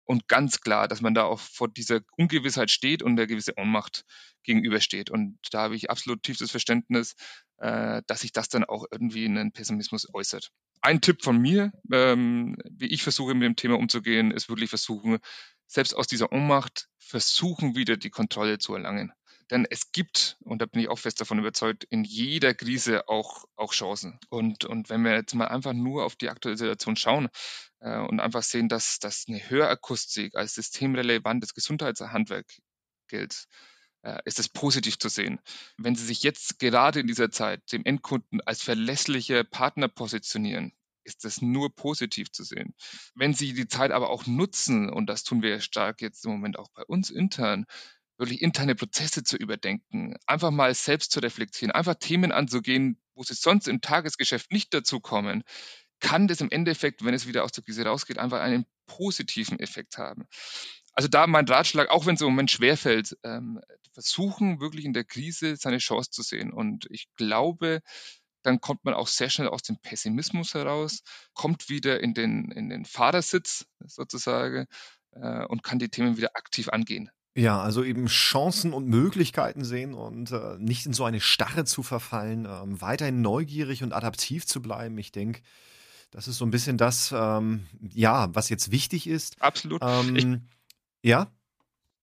[0.07, 4.03] Und ganz klar, dass man da auch vor dieser Ungewissheit steht und der gewisse Ohnmacht
[4.43, 5.09] gegenübersteht.
[5.11, 7.15] Und da habe ich absolut tiefstes Verständnis,
[7.57, 11.71] äh, dass sich das dann auch irgendwie in einen Pessimismus äußert ein Tipp von mir,
[11.91, 15.17] ähm, wie ich versuche, mit dem Thema umzugehen, ist wirklich versuchen,
[15.65, 19.11] selbst aus dieser Ohnmacht versuchen, wieder die Kontrolle zu erlangen.
[19.49, 23.45] Denn es gibt, und da bin ich auch fest davon überzeugt, in jeder Krise auch,
[23.55, 24.19] auch Chancen.
[24.29, 27.29] Und, und wenn wir jetzt mal einfach nur auf die aktuelle Situation schauen
[27.79, 32.45] äh, und einfach sehen, dass, dass eine Hörakustik als systemrelevantes Gesundheitshandwerk
[33.07, 33.45] gilt,
[34.03, 35.39] äh, ist es positiv zu sehen.
[35.77, 41.23] Wenn Sie sich jetzt gerade in dieser Zeit dem Endkunden als verlässliche Partner positionieren, ist
[41.23, 42.75] das nur positiv zu sehen.
[43.15, 46.59] Wenn Sie die Zeit aber auch nutzen, und das tun wir stark jetzt im Moment
[46.59, 47.65] auch bei uns intern,
[48.17, 53.33] wirklich interne Prozesse zu überdenken, einfach mal selbst zu reflektieren, einfach Themen anzugehen, wo Sie
[53.33, 55.43] sonst im Tagesgeschäft nicht dazu kommen,
[55.99, 59.97] kann das im Endeffekt, wenn es wieder aus der Krise rausgeht, einfach einen positiven Effekt
[59.97, 60.27] haben.
[60.93, 63.61] Also da mein Ratschlag, auch wenn es im Moment schwerfällt, ähm,
[63.93, 66.51] versuchen wirklich in der Krise seine Chance zu sehen.
[66.51, 67.81] Und ich glaube,
[68.43, 71.01] dann kommt man auch sehr schnell aus dem Pessimismus heraus,
[71.33, 74.67] kommt wieder in den, in den Fahrersitz sozusagen
[75.11, 77.09] äh, und kann die Themen wieder aktiv angehen.
[77.37, 81.83] Ja, also eben Chancen und Möglichkeiten sehen und äh, nicht in so eine Starre zu
[81.83, 84.97] verfallen, äh, weiterhin neugierig und adaptiv zu bleiben.
[84.97, 85.41] Ich denke,
[86.09, 89.39] das ist so ein bisschen das, ähm, ja, was jetzt wichtig ist.
[89.39, 89.83] Absolut.
[89.83, 91.27] Ähm, ich, ja?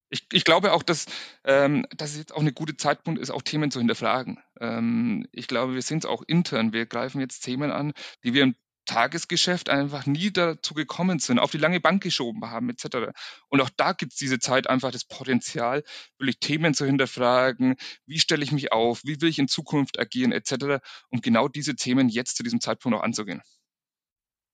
[0.09, 1.05] Ich, ich, glaube auch, dass,
[1.43, 4.39] ähm, dass es jetzt auch ein guter Zeitpunkt ist, auch Themen zu hinterfragen.
[4.61, 6.71] Ähm, ich glaube, wir sind es auch intern.
[6.71, 7.91] Wir greifen jetzt Themen an,
[8.23, 12.69] die wir im Tagesgeschäft einfach nie dazu gekommen sind, auf die lange Bank geschoben haben,
[12.69, 13.11] etc.
[13.49, 15.83] Und auch da gibt es diese Zeit einfach das Potenzial,
[16.17, 20.31] wirklich Themen zu hinterfragen, wie stelle ich mich auf, wie will ich in Zukunft agieren,
[20.31, 23.41] etc., um genau diese Themen jetzt zu diesem Zeitpunkt auch anzugehen.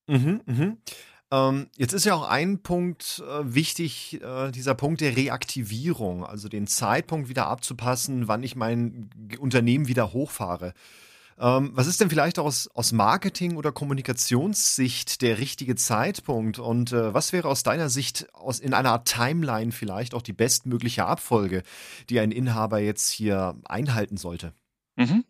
[0.08, 0.78] Mhm, mhm.
[1.32, 6.50] Ähm, jetzt ist ja auch ein Punkt äh, wichtig, äh, dieser Punkt der Reaktivierung, also
[6.50, 10.74] den Zeitpunkt wieder abzupassen, wann ich mein Unternehmen wieder hochfahre.
[11.40, 16.60] Ähm, was ist denn vielleicht aus, aus Marketing- oder Kommunikationssicht der richtige Zeitpunkt?
[16.60, 20.34] Und äh, was wäre aus deiner Sicht aus, in einer Art Timeline vielleicht auch die
[20.34, 21.64] bestmögliche Abfolge,
[22.10, 24.54] die ein Inhaber jetzt hier einhalten sollte?
[24.96, 25.24] Mhm.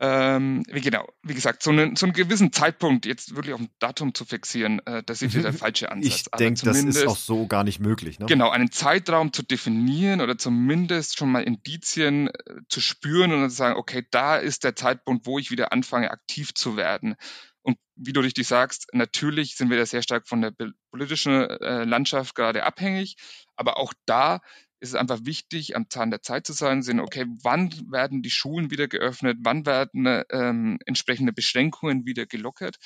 [0.00, 3.68] Ähm, wie genau, wie gesagt, so einen, so einen gewissen Zeitpunkt jetzt wirklich auf ein
[3.80, 6.14] Datum zu fixieren, äh, das ist wieder der falsche Ansatz.
[6.14, 8.20] Ich denke, das ist auch so gar nicht möglich.
[8.20, 8.26] Ne?
[8.26, 12.32] Genau, einen Zeitraum zu definieren oder zumindest schon mal Indizien äh,
[12.68, 16.12] zu spüren und dann zu sagen, okay, da ist der Zeitpunkt, wo ich wieder anfange,
[16.12, 17.16] aktiv zu werden.
[17.62, 20.54] Und wie du richtig sagst, natürlich sind wir da sehr stark von der
[20.92, 23.16] politischen äh, Landschaft gerade abhängig,
[23.56, 24.40] aber auch da
[24.80, 28.30] ist es einfach wichtig, am Zahn der Zeit zu sein, sehen, okay, wann werden die
[28.30, 32.76] Schulen wieder geöffnet, wann werden ähm, entsprechende Beschränkungen wieder gelockert.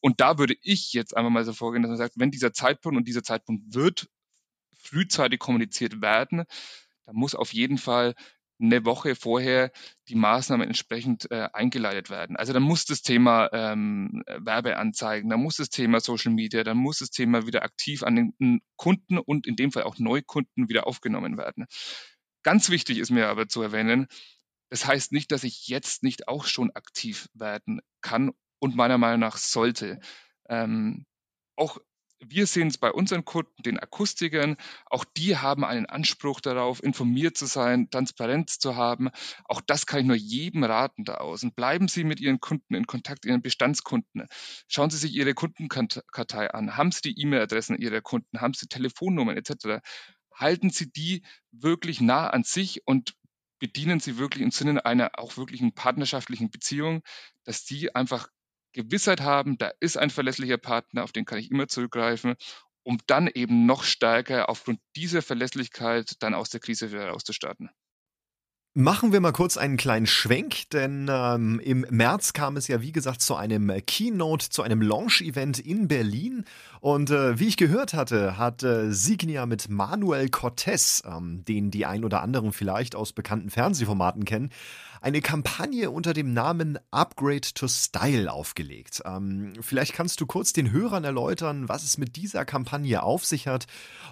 [0.00, 2.98] Und da würde ich jetzt einfach mal so vorgehen, dass man sagt, wenn dieser Zeitpunkt
[2.98, 4.08] und dieser Zeitpunkt wird
[4.82, 6.44] frühzeitig kommuniziert werden,
[7.06, 8.14] dann muss auf jeden Fall
[8.60, 9.72] eine Woche vorher
[10.08, 12.36] die Maßnahmen entsprechend äh, eingeleitet werden.
[12.36, 16.98] Also dann muss das Thema ähm, Werbeanzeigen, dann muss das Thema Social Media, dann muss
[16.98, 21.38] das Thema wieder aktiv an den Kunden und in dem Fall auch Neukunden wieder aufgenommen
[21.38, 21.66] werden.
[22.42, 24.06] Ganz wichtig ist mir aber zu erwähnen,
[24.70, 29.20] das heißt nicht, dass ich jetzt nicht auch schon aktiv werden kann und meiner Meinung
[29.20, 30.00] nach sollte.
[30.48, 31.06] Ähm,
[31.56, 31.78] auch
[32.20, 34.56] wir sehen es bei unseren Kunden, den Akustikern,
[34.86, 39.10] auch die haben einen Anspruch darauf, informiert zu sein, Transparenz zu haben.
[39.44, 41.52] Auch das kann ich nur jedem raten da außen.
[41.52, 44.26] Bleiben Sie mit Ihren Kunden in Kontakt, Ihren Bestandskunden.
[44.68, 46.76] Schauen Sie sich Ihre Kundenkartei an.
[46.76, 48.40] Haben Sie die E-Mail-Adressen Ihrer Kunden?
[48.40, 49.80] Haben Sie Telefonnummern etc.?
[50.34, 53.14] Halten Sie die wirklich nah an sich und
[53.58, 57.02] bedienen Sie wirklich im Sinne einer auch wirklichen partnerschaftlichen Beziehung,
[57.44, 58.28] dass die einfach
[58.72, 62.34] Gewissheit haben, da ist ein verlässlicher Partner, auf den kann ich immer zurückgreifen,
[62.82, 67.70] um dann eben noch stärker aufgrund dieser Verlässlichkeit dann aus der Krise wieder rauszustarten.
[68.72, 72.92] Machen wir mal kurz einen kleinen Schwenk, denn ähm, im März kam es ja, wie
[72.92, 76.44] gesagt, zu einem Keynote, zu einem Launch-Event in Berlin.
[76.78, 81.84] Und äh, wie ich gehört hatte, hat äh, Signia mit Manuel Cortez, ähm, den die
[81.84, 84.50] ein oder anderen vielleicht aus bekannten Fernsehformaten kennen,
[85.00, 89.02] eine Kampagne unter dem Namen Upgrade to Style aufgelegt.
[89.04, 93.46] Ähm, vielleicht kannst du kurz den Hörern erläutern, was es mit dieser Kampagne auf sich
[93.46, 93.66] hat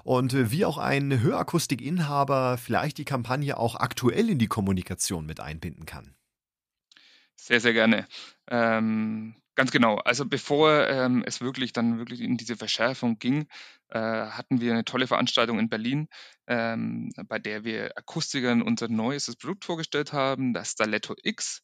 [0.04, 5.40] und äh, wie auch ein Hörakustikinhaber vielleicht die Kampagne auch aktuell in die Kommunikation mit
[5.40, 6.14] einbinden kann.
[7.36, 8.06] Sehr, sehr gerne.
[8.50, 9.96] Ähm, Ganz genau.
[9.96, 13.48] Also bevor ähm, es wirklich dann wirklich in diese Verschärfung ging,
[13.88, 16.06] äh, hatten wir eine tolle Veranstaltung in Berlin,
[16.46, 21.62] ähm, bei der wir Akustikern unser neuestes Produkt vorgestellt haben, das Staletto X.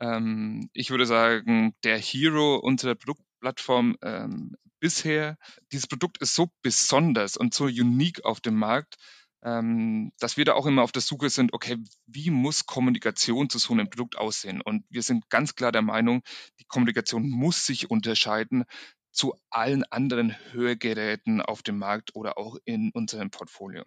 [0.00, 5.36] Ähm, ich würde sagen, der Hero unserer Produktplattform ähm, bisher.
[5.70, 8.96] Dieses Produkt ist so besonders und so unique auf dem Markt,
[9.42, 13.58] ähm, dass wir da auch immer auf der Suche sind, okay, wie muss Kommunikation zu
[13.58, 14.60] so einem Produkt aussehen?
[14.60, 16.22] Und wir sind ganz klar der Meinung,
[16.60, 18.64] die Kommunikation muss sich unterscheiden
[19.12, 23.82] zu allen anderen Hörgeräten auf dem Markt oder auch in unserem Portfolio.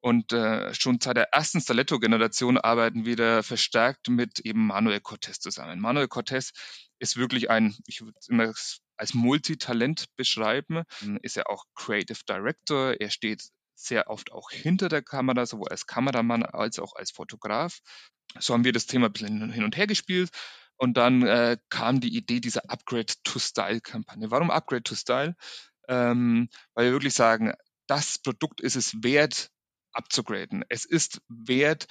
[0.00, 5.40] Und äh, schon seit der ersten Staletto-Generation arbeiten wir da verstärkt mit eben Manuel Cortez
[5.40, 5.80] zusammen.
[5.80, 6.52] Manuel Cortez
[7.00, 8.52] ist wirklich ein, ich würde es immer
[8.96, 10.84] als Multitalent beschreiben,
[11.22, 12.94] ist er auch Creative Director.
[13.00, 17.80] Er steht sehr oft auch hinter der Kamera, sowohl als Kameramann als auch als Fotograf.
[18.38, 20.30] So haben wir das Thema ein bisschen hin und her gespielt.
[20.78, 24.30] Und dann äh, kam die Idee dieser Upgrade-to-Style-Kampagne.
[24.30, 25.36] Warum Upgrade-to-Style?
[25.88, 27.54] Ähm, weil wir wirklich sagen,
[27.86, 29.50] das Produkt ist es wert,
[29.92, 30.64] abzugraden.
[30.68, 31.86] Es ist wert,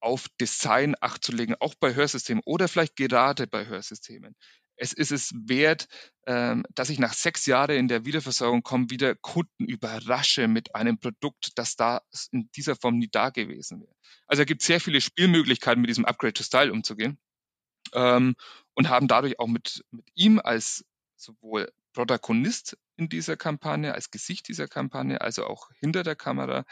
[0.00, 4.34] auf Design Acht zu legen, auch bei Hörsystemen oder vielleicht gerade bei Hörsystemen
[4.80, 5.88] es ist es wert,
[6.26, 10.98] ähm, dass ich nach sechs Jahren in der Wiederversorgung komme, wieder Kunden überrasche mit einem
[10.98, 12.00] Produkt, das da
[12.32, 13.94] in dieser Form nie da gewesen wäre.
[14.26, 17.18] Also es gibt sehr viele Spielmöglichkeiten, mit diesem Upgrade to Style umzugehen
[17.92, 18.34] ähm,
[18.74, 24.48] und haben dadurch auch mit, mit ihm als sowohl Protagonist in dieser Kampagne, als Gesicht
[24.48, 26.64] dieser Kampagne, also auch hinter der Kamera,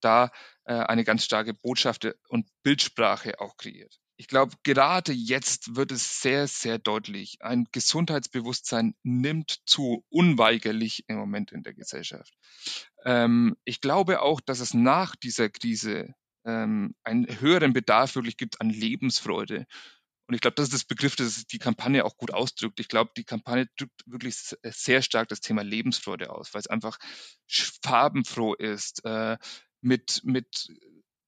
[0.00, 0.32] da
[0.64, 6.20] äh, eine ganz starke Botschaft und Bildsprache auch kreiert ich glaube, gerade jetzt wird es
[6.20, 7.38] sehr, sehr deutlich.
[7.40, 12.32] Ein Gesundheitsbewusstsein nimmt zu, unweigerlich im Moment in der Gesellschaft.
[13.04, 18.60] Ähm, ich glaube auch, dass es nach dieser Krise ähm, einen höheren Bedarf wirklich gibt
[18.60, 19.66] an Lebensfreude.
[20.26, 22.80] Und ich glaube, das ist das Begriff, das die Kampagne auch gut ausdrückt.
[22.80, 26.98] Ich glaube, die Kampagne drückt wirklich sehr stark das Thema Lebensfreude aus, weil es einfach
[27.82, 29.36] farbenfroh ist, äh,
[29.80, 30.68] mit, mit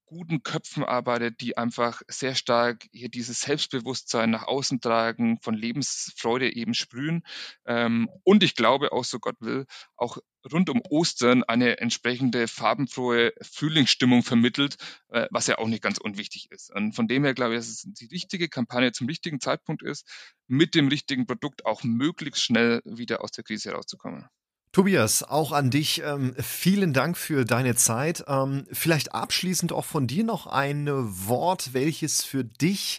[0.06, 6.54] guten Köpfen arbeitet, die einfach sehr stark hier dieses Selbstbewusstsein nach außen tragen, von Lebensfreude
[6.54, 7.22] eben sprühen.
[7.66, 10.18] Ähm, und ich glaube auch, so Gott will, auch
[10.52, 14.76] rund um Ostern eine entsprechende farbenfrohe Frühlingsstimmung vermittelt,
[15.08, 16.74] äh, was ja auch nicht ganz unwichtig ist.
[16.74, 20.06] Und von dem her glaube ich, dass es die richtige Kampagne zum richtigen Zeitpunkt ist,
[20.46, 24.28] mit dem richtigen Produkt auch möglichst schnell wieder aus der Krise herauszukommen.
[24.74, 28.24] Tobias, auch an dich ähm, vielen Dank für deine Zeit.
[28.26, 32.98] Ähm, vielleicht abschließend auch von dir noch ein Wort, welches für dich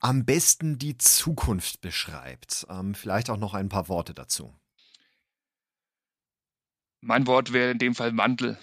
[0.00, 2.66] am besten die Zukunft beschreibt.
[2.68, 4.52] Ähm, vielleicht auch noch ein paar Worte dazu.
[7.00, 8.58] Mein Wort wäre in dem Fall Wandel.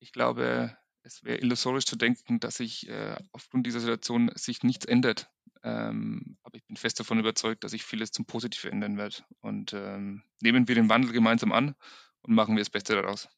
[0.00, 4.86] Ich glaube, es wäre illusorisch zu denken, dass sich äh, aufgrund dieser Situation sich nichts
[4.86, 5.30] ändert.
[5.64, 9.24] Ähm, aber ich bin fest davon überzeugt, dass sich vieles zum Positiven ändern wird.
[9.40, 11.74] Und ähm, nehmen wir den Wandel gemeinsam an
[12.22, 13.28] und machen wir das Beste daraus.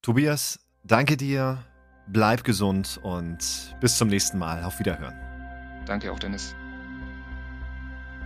[0.00, 1.64] Tobias, danke dir,
[2.06, 4.64] bleib gesund und bis zum nächsten Mal.
[4.64, 5.14] Auf Wiederhören.
[5.84, 6.54] Danke auch, Dennis.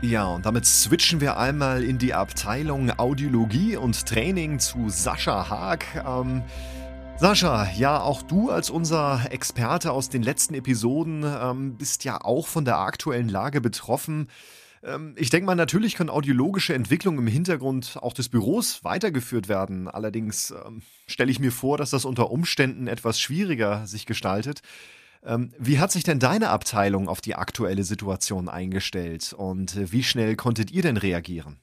[0.00, 5.84] Ja, und damit switchen wir einmal in die Abteilung Audiologie und Training zu Sascha Haag.
[6.04, 6.42] Ähm,
[7.16, 12.48] Sascha, ja, auch du als unser Experte aus den letzten Episoden ähm, bist ja auch
[12.48, 14.29] von der aktuellen Lage betroffen.
[14.83, 19.87] Ähm, ich denke mal, natürlich können audiologische Entwicklungen im Hintergrund auch des Büros weitergeführt werden.
[19.88, 24.62] Allerdings ähm, stelle ich mir vor, dass das unter Umständen etwas schwieriger sich gestaltet.
[25.25, 30.03] Ähm, wie hat sich denn deine Abteilung auf die aktuelle Situation eingestellt und äh, wie
[30.03, 31.61] schnell konntet ihr denn reagieren?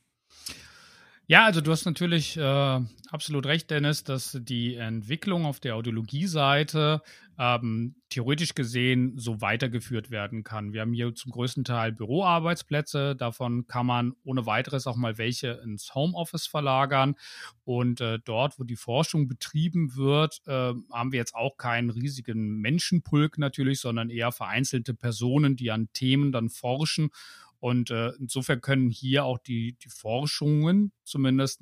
[1.31, 2.79] Ja, also du hast natürlich äh,
[3.11, 7.03] absolut recht, Dennis, dass die Entwicklung auf der Audiologie-Seite
[7.37, 10.73] ähm, theoretisch gesehen so weitergeführt werden kann.
[10.73, 13.15] Wir haben hier zum größten Teil Büroarbeitsplätze.
[13.15, 17.13] Davon kann man ohne weiteres auch mal welche ins Homeoffice verlagern.
[17.63, 22.57] Und äh, dort, wo die Forschung betrieben wird, äh, haben wir jetzt auch keinen riesigen
[22.57, 27.11] Menschenpulk natürlich, sondern eher vereinzelte Personen, die an Themen dann forschen
[27.59, 31.61] und äh, insofern können hier auch die, die Forschungen zumindest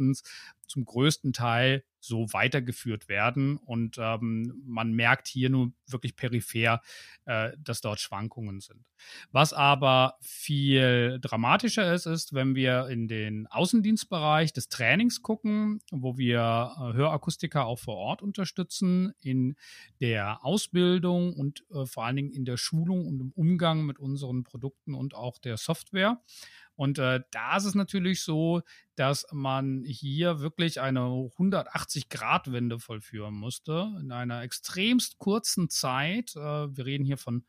[0.67, 3.57] zum größten Teil so weitergeführt werden.
[3.57, 6.81] Und ähm, man merkt hier nur wirklich peripher,
[7.25, 8.85] äh, dass dort Schwankungen sind.
[9.31, 16.17] Was aber viel dramatischer ist, ist, wenn wir in den Außendienstbereich des Trainings gucken, wo
[16.17, 19.55] wir äh, Hörakustiker auch vor Ort unterstützen, in
[19.99, 24.43] der Ausbildung und äh, vor allen Dingen in der Schulung und im Umgang mit unseren
[24.43, 26.21] Produkten und auch der Software.
[26.77, 28.61] Und äh, da ist es natürlich so,
[28.95, 36.35] dass man hier wirklich eine 180-Grad-Wende vollführen musste in einer extremst kurzen Zeit.
[36.35, 37.43] Äh, wir reden hier von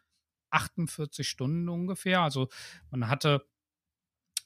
[0.50, 2.22] 48 Stunden ungefähr.
[2.22, 2.48] Also
[2.90, 3.46] man hatte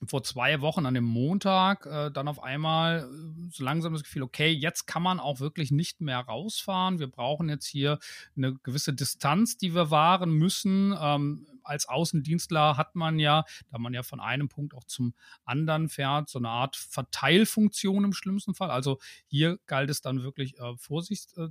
[0.05, 4.23] vor zwei Wochen an dem Montag äh, dann auf einmal äh, so langsam das Gefühl,
[4.23, 6.99] okay, jetzt kann man auch wirklich nicht mehr rausfahren.
[6.99, 7.99] Wir brauchen jetzt hier
[8.37, 10.93] eine gewisse Distanz, die wir wahren müssen.
[11.01, 15.89] Ähm, als Außendienstler hat man ja, da man ja von einem Punkt auch zum anderen
[15.89, 18.71] fährt, so eine Art Verteilfunktion im schlimmsten Fall.
[18.71, 21.49] Also hier galt es dann wirklich äh, Vorsicht äh,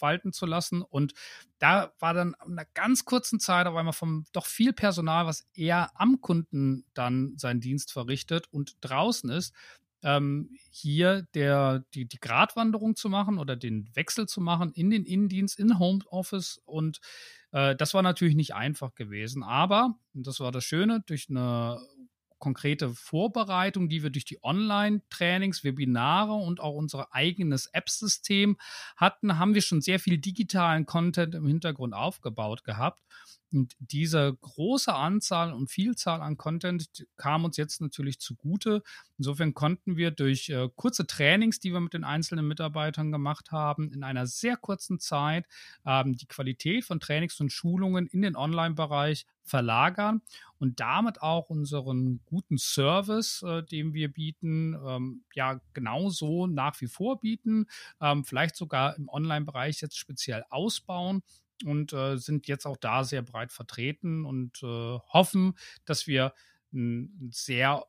[0.00, 0.82] walten zu lassen.
[0.82, 1.14] Und
[1.58, 5.46] da war dann in einer ganz kurzen Zeit auf einmal vom doch viel Personal, was
[5.54, 9.54] eher am Kunden dann seinen Dienst verrichtet und draußen ist,
[10.02, 15.04] ähm, hier der, die, die Gratwanderung zu machen oder den Wechsel zu machen in den
[15.04, 16.60] Innendienst, in Homeoffice.
[16.64, 17.00] Und
[17.52, 19.42] äh, das war natürlich nicht einfach gewesen.
[19.42, 21.78] Aber, und das war das Schöne, durch eine
[22.38, 28.56] konkrete Vorbereitung, die wir durch die Online-Trainings, Webinare und auch unser eigenes App-System
[28.96, 33.02] hatten, haben wir schon sehr viel digitalen Content im Hintergrund aufgebaut gehabt.
[33.52, 38.82] Und diese große Anzahl und Vielzahl an Content kam uns jetzt natürlich zugute.
[39.16, 43.90] Insofern konnten wir durch äh, kurze Trainings, die wir mit den einzelnen Mitarbeitern gemacht haben,
[43.90, 45.46] in einer sehr kurzen Zeit
[45.86, 50.20] ähm, die Qualität von Trainings und Schulungen in den Online-Bereich verlagern
[50.58, 56.86] und damit auch unseren guten Service, äh, den wir bieten, ähm, ja genauso nach wie
[56.86, 57.66] vor bieten,
[58.00, 61.22] ähm, vielleicht sogar im Online-Bereich jetzt speziell ausbauen
[61.64, 66.34] und äh, sind jetzt auch da sehr breit vertreten und äh, hoffen, dass wir
[66.72, 67.86] ein sehr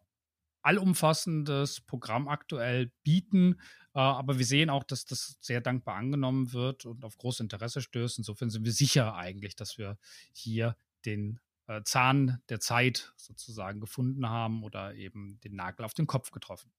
[0.62, 3.60] allumfassendes Programm aktuell bieten.
[3.93, 7.82] Äh, aber wir sehen auch, dass das sehr dankbar angenommen wird und auf großes Interesse
[7.82, 8.17] stößt.
[8.19, 9.97] Insofern sind wir sicher eigentlich, dass wir
[10.34, 16.08] hier den äh, Zahn der Zeit sozusagen gefunden haben oder eben den Nagel auf den
[16.08, 16.71] Kopf getroffen.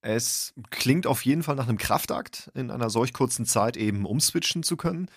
[0.00, 4.62] Es klingt auf jeden Fall nach einem Kraftakt, in einer solch kurzen Zeit eben umswitchen
[4.62, 5.10] zu können.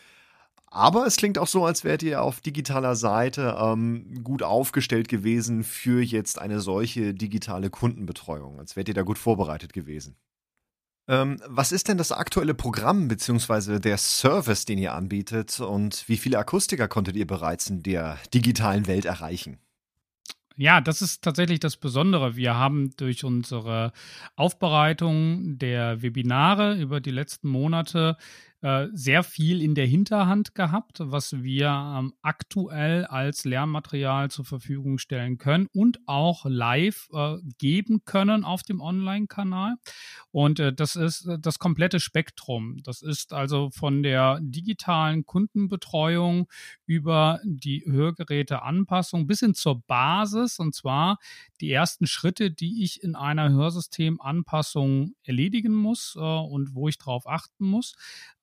[0.73, 5.65] Aber es klingt auch so, als wärt ihr auf digitaler Seite ähm, gut aufgestellt gewesen
[5.65, 8.57] für jetzt eine solche digitale Kundenbetreuung.
[8.57, 10.15] Als wärt ihr da gut vorbereitet gewesen.
[11.09, 13.79] Ähm, was ist denn das aktuelle Programm bzw.
[13.79, 18.87] der Service, den ihr anbietet und wie viele Akustiker konntet ihr bereits in der digitalen
[18.87, 19.59] Welt erreichen?
[20.55, 22.35] Ja, das ist tatsächlich das Besondere.
[22.37, 23.91] Wir haben durch unsere
[24.35, 28.15] Aufbereitung der Webinare über die letzten Monate
[28.61, 34.99] äh, sehr viel in der Hinterhand gehabt, was wir ähm, aktuell als Lernmaterial zur Verfügung
[34.99, 39.77] stellen können und auch live äh, geben können auf dem Online-Kanal.
[40.31, 42.77] Und äh, das ist äh, das komplette Spektrum.
[42.83, 46.47] Das ist also von der digitalen Kundenbetreuung
[46.85, 51.17] über die Hörgeräteanpassung bis hin zur Basis, und zwar
[51.61, 57.27] die ersten Schritte, die ich in einer Hörsystemanpassung erledigen muss äh, und wo ich darauf
[57.27, 57.95] achten muss.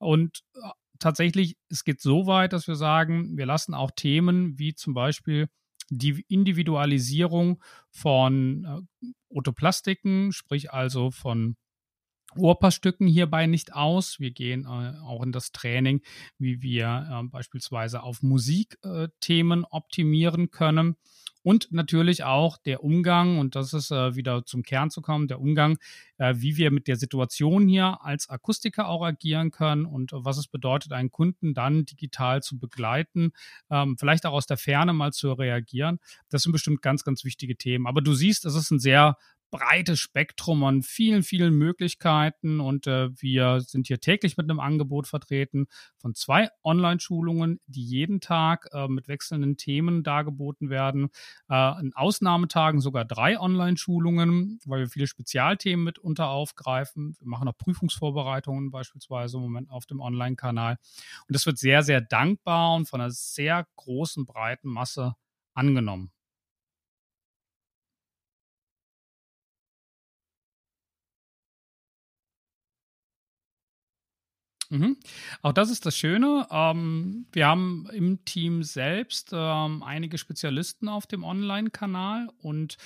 [0.09, 0.61] Und äh,
[0.99, 5.49] tatsächlich, es geht so weit, dass wir sagen, wir lassen auch Themen wie zum Beispiel
[5.91, 8.65] die Individualisierung von
[9.03, 11.57] äh, Otoplastiken, sprich also von
[12.37, 14.21] Ohrpassstücken hierbei nicht aus.
[14.21, 16.03] Wir gehen äh, auch in das Training,
[16.39, 20.97] wie wir äh, beispielsweise auf Musikthemen äh, optimieren können.
[21.43, 25.41] Und natürlich auch der Umgang, und das ist äh, wieder zum Kern zu kommen, der
[25.41, 25.79] Umgang,
[26.19, 30.49] äh, wie wir mit der Situation hier als Akustiker auch agieren können und was es
[30.49, 33.31] bedeutet, einen Kunden dann digital zu begleiten,
[33.71, 36.01] ähm, vielleicht auch aus der Ferne mal zu reagieren.
[36.29, 37.87] Das sind bestimmt ganz, ganz wichtige Themen.
[37.87, 39.17] Aber du siehst, es ist ein sehr
[39.51, 45.07] breites Spektrum an vielen, vielen Möglichkeiten und äh, wir sind hier täglich mit einem Angebot
[45.07, 51.09] vertreten von zwei Online-Schulungen, die jeden Tag äh, mit wechselnden Themen dargeboten werden.
[51.49, 57.17] Äh, in Ausnahmetagen sogar drei Online-Schulungen, weil wir viele Spezialthemen mitunter aufgreifen.
[57.19, 60.79] Wir machen auch Prüfungsvorbereitungen beispielsweise im Moment auf dem Online-Kanal.
[61.27, 65.15] Und das wird sehr, sehr dankbar und von einer sehr großen, breiten Masse
[65.55, 66.13] angenommen.
[74.71, 74.99] Mhm.
[75.43, 76.47] Auch das ist das Schöne.
[76.51, 82.77] Ähm, wir haben im Team selbst ähm, einige Spezialisten auf dem Online-Kanal und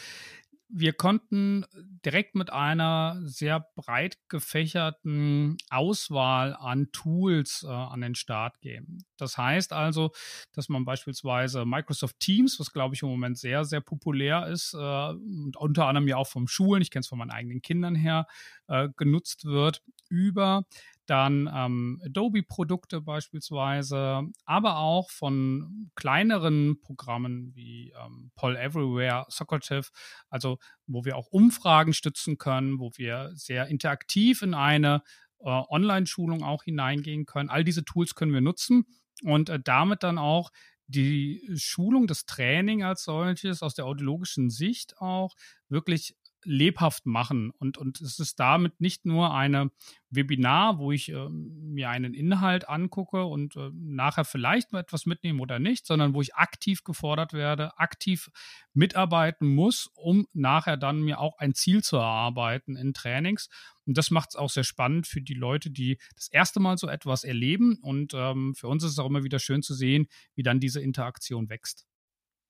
[0.74, 1.66] wir konnten
[2.02, 9.04] direkt mit einer sehr breit gefächerten Auswahl an Tools äh, an den Start gehen.
[9.18, 10.12] Das heißt also,
[10.54, 14.78] dass man beispielsweise Microsoft Teams, was glaube ich im Moment sehr, sehr populär ist äh,
[14.78, 18.26] und unter anderem ja auch vom Schulen, ich kenne es von meinen eigenen Kindern her,
[18.68, 20.64] äh, genutzt wird, über
[21.12, 29.90] dann ähm, Adobe-Produkte beispielsweise, aber auch von kleineren Programmen wie ähm, Poll Everywhere, Socrative,
[30.30, 30.56] also
[30.86, 35.02] wo wir auch Umfragen stützen können, wo wir sehr interaktiv in eine
[35.40, 37.50] äh, Online-Schulung auch hineingehen können.
[37.50, 38.86] All diese Tools können wir nutzen
[39.22, 40.50] und äh, damit dann auch
[40.86, 45.34] die Schulung, das Training als solches aus der audiologischen Sicht auch
[45.68, 47.50] wirklich lebhaft machen.
[47.58, 49.70] Und, und es ist damit nicht nur eine
[50.10, 55.40] Webinar, wo ich äh, mir einen Inhalt angucke und äh, nachher vielleicht mal etwas mitnehme
[55.40, 58.30] oder nicht, sondern wo ich aktiv gefordert werde, aktiv
[58.74, 63.48] mitarbeiten muss, um nachher dann mir auch ein Ziel zu erarbeiten in Trainings.
[63.86, 66.88] Und das macht es auch sehr spannend für die Leute, die das erste Mal so
[66.88, 67.78] etwas erleben.
[67.82, 70.80] Und ähm, für uns ist es auch immer wieder schön zu sehen, wie dann diese
[70.80, 71.86] Interaktion wächst.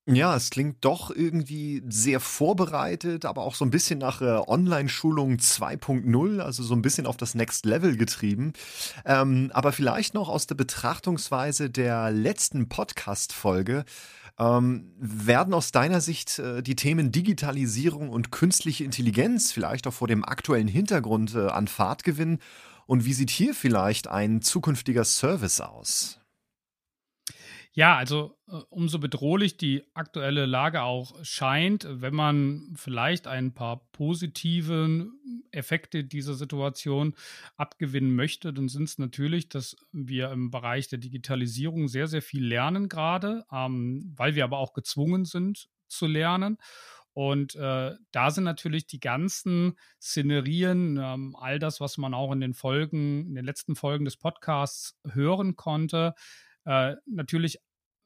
[0.08, 5.36] Ja, es klingt doch irgendwie sehr vorbereitet, aber auch so ein bisschen nach äh, Online-Schulung
[5.36, 8.52] 2.0, also so ein bisschen auf das Next Level getrieben.
[9.04, 13.84] Ähm, aber vielleicht noch aus der Betrachtungsweise der letzten Podcast-Folge.
[14.40, 20.08] Ähm, werden aus deiner Sicht äh, die Themen Digitalisierung und künstliche Intelligenz vielleicht auch vor
[20.08, 22.40] dem aktuellen Hintergrund äh, an Fahrt gewinnen?
[22.86, 26.21] Und wie sieht hier vielleicht ein zukünftiger Service aus?
[27.74, 33.88] Ja, also äh, umso bedrohlich die aktuelle Lage auch scheint, wenn man vielleicht ein paar
[33.92, 35.08] positive
[35.52, 37.14] Effekte dieser Situation
[37.56, 42.44] abgewinnen möchte, dann sind es natürlich, dass wir im Bereich der Digitalisierung sehr, sehr viel
[42.46, 46.58] lernen gerade, ähm, weil wir aber auch gezwungen sind zu lernen.
[47.14, 52.40] Und äh, da sind natürlich die ganzen Szenerien, ähm, all das, was man auch in
[52.40, 56.14] den Folgen, in den letzten Folgen des Podcasts hören konnte,
[56.64, 57.58] äh, natürlich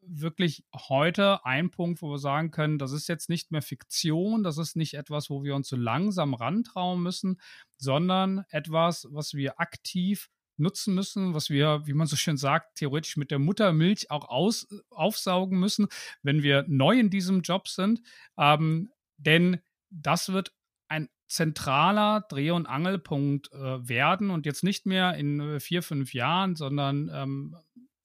[0.08, 4.58] wirklich heute ein Punkt, wo wir sagen können, das ist jetzt nicht mehr Fiktion, das
[4.58, 7.40] ist nicht etwas, wo wir uns so langsam rantrauen müssen,
[7.76, 13.16] sondern etwas, was wir aktiv nutzen müssen, was wir, wie man so schön sagt, theoretisch
[13.16, 15.88] mit der Muttermilch auch aus, aufsaugen müssen,
[16.22, 18.00] wenn wir neu in diesem Job sind.
[18.38, 20.52] Ähm, denn das wird
[20.88, 26.14] ein zentraler Dreh- und Angelpunkt äh, werden und jetzt nicht mehr in äh, vier, fünf
[26.14, 27.56] Jahren, sondern ähm,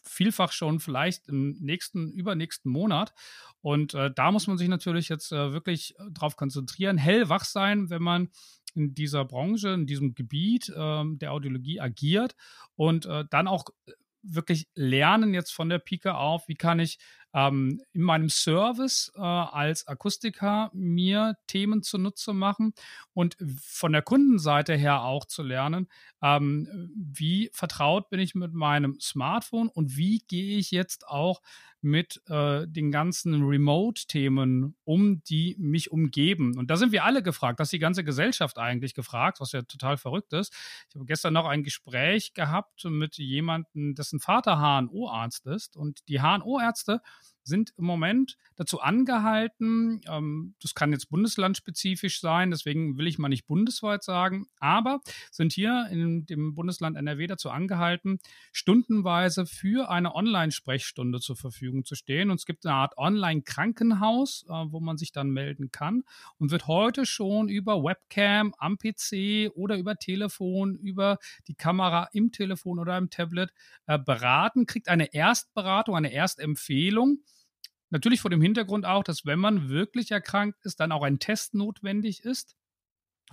[0.04, 3.14] vielfach schon vielleicht im nächsten, übernächsten Monat.
[3.62, 7.90] Und äh, da muss man sich natürlich jetzt äh, wirklich äh, darauf konzentrieren, hellwach sein,
[7.90, 8.30] wenn man
[8.74, 12.36] in dieser Branche, in diesem Gebiet äh, der Audiologie agiert
[12.76, 13.92] und äh, dann auch äh,
[14.24, 17.00] wirklich lernen jetzt von der Pike auf, wie kann ich
[17.34, 22.74] ähm, in meinem Service äh, als Akustiker mir Themen zunutze machen
[23.14, 25.88] und von der Kundenseite her auch zu lernen,
[26.22, 31.42] ähm, wie vertraut bin ich mit meinem Smartphone und wie gehe ich jetzt auch
[31.82, 36.58] mit äh, den ganzen Remote-Themen um, die mich umgeben.
[36.58, 39.64] Und da sind wir alle gefragt, das ist die ganze Gesellschaft eigentlich gefragt, was ja
[39.64, 40.54] total verrückt ist.
[40.90, 45.76] Ich habe gestern noch ein Gespräch gehabt mit jemandem, dessen Vater HNO-Arzt ist.
[45.76, 47.02] Und die HNO-Ärzte
[47.44, 53.30] sind im Moment dazu angehalten, ähm, das kann jetzt bundeslandspezifisch sein, deswegen will ich mal
[53.30, 58.20] nicht bundesweit sagen, aber sind hier in dem Bundesland NRW dazu angehalten,
[58.52, 62.30] stundenweise für eine Online-Sprechstunde zur Verfügung zu stehen.
[62.30, 66.04] Und es gibt eine Art Online-Krankenhaus, äh, wo man sich dann melden kann
[66.38, 71.18] und wird heute schon über Webcam am PC oder über Telefon, über
[71.48, 73.52] die Kamera im Telefon oder im Tablet
[73.88, 77.20] äh, beraten, kriegt eine Erstberatung, eine Erstempfehlung
[77.92, 81.54] Natürlich vor dem Hintergrund auch, dass wenn man wirklich erkrankt ist, dann auch ein Test
[81.54, 82.56] notwendig ist.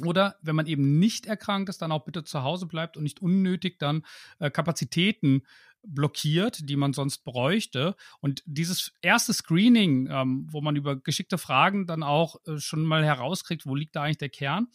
[0.05, 3.21] Oder wenn man eben nicht erkrankt ist, dann auch bitte zu Hause bleibt und nicht
[3.21, 4.05] unnötig dann
[4.39, 5.43] äh, Kapazitäten
[5.83, 7.97] blockiert, die man sonst bräuchte.
[8.21, 13.05] Und dieses erste Screening, ähm, wo man über geschickte Fragen dann auch äh, schon mal
[13.05, 14.69] herauskriegt, wo liegt da eigentlich der Kern,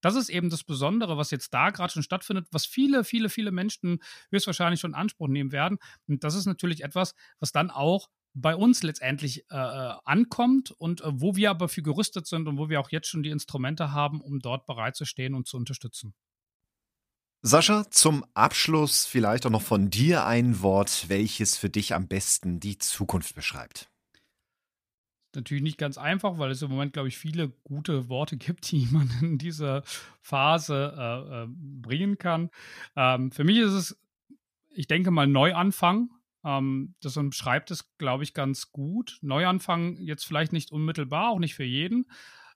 [0.00, 3.52] das ist eben das Besondere, was jetzt da gerade schon stattfindet, was viele, viele, viele
[3.52, 5.78] Menschen höchstwahrscheinlich schon in Anspruch nehmen werden.
[6.06, 11.00] Und das ist natürlich etwas, was dann auch bei uns letztendlich äh, äh, ankommt und
[11.00, 13.92] äh, wo wir aber für gerüstet sind und wo wir auch jetzt schon die Instrumente
[13.92, 16.14] haben, um dort bereit zu stehen und zu unterstützen.
[17.42, 22.58] Sascha, zum Abschluss vielleicht auch noch von dir ein Wort, welches für dich am besten
[22.58, 23.90] die Zukunft beschreibt.
[25.34, 28.86] Natürlich nicht ganz einfach, weil es im Moment, glaube ich, viele gute Worte gibt, die
[28.90, 29.82] man in dieser
[30.22, 32.50] Phase äh, äh, bringen kann.
[32.96, 34.00] Ähm, für mich ist es,
[34.70, 36.10] ich denke mal, Neuanfang.
[36.44, 39.18] Ähm, das beschreibt es, glaube ich, ganz gut.
[39.22, 42.06] Neuanfang jetzt vielleicht nicht unmittelbar, auch nicht für jeden.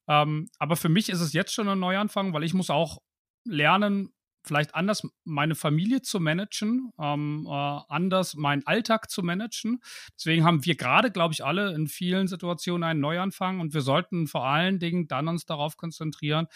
[0.06, 2.98] Ähm, aber für mich ist es jetzt schon ein Neuanfang, weil ich muss auch
[3.44, 4.12] lernen,
[4.48, 9.80] vielleicht anders meine Familie zu managen, ähm, äh, anders meinen Alltag zu managen.
[10.16, 14.26] Deswegen haben wir gerade, glaube ich, alle in vielen Situationen einen Neuanfang und wir sollten
[14.26, 16.46] vor allen Dingen dann uns darauf konzentrieren,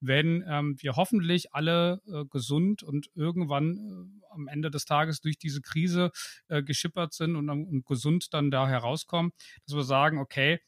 [0.00, 5.38] wenn ähm, wir hoffentlich alle äh, gesund und irgendwann äh, am Ende des Tages durch
[5.38, 6.12] diese Krise
[6.48, 9.32] äh, geschippert sind und, und gesund dann da herauskommen,
[9.66, 10.60] dass wir sagen, okay,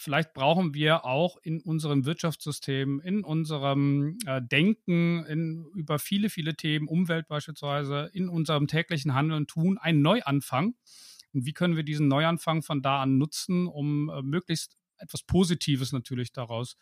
[0.00, 6.56] vielleicht brauchen wir auch in unserem Wirtschaftssystem, in unserem äh, Denken in, über viele, viele
[6.56, 10.74] Themen, Umwelt beispielsweise, in unserem täglichen Handeln tun, einen Neuanfang.
[11.32, 15.92] Und wie können wir diesen Neuanfang von da an nutzen, um äh, möglichst etwas Positives
[15.92, 16.76] natürlich daraus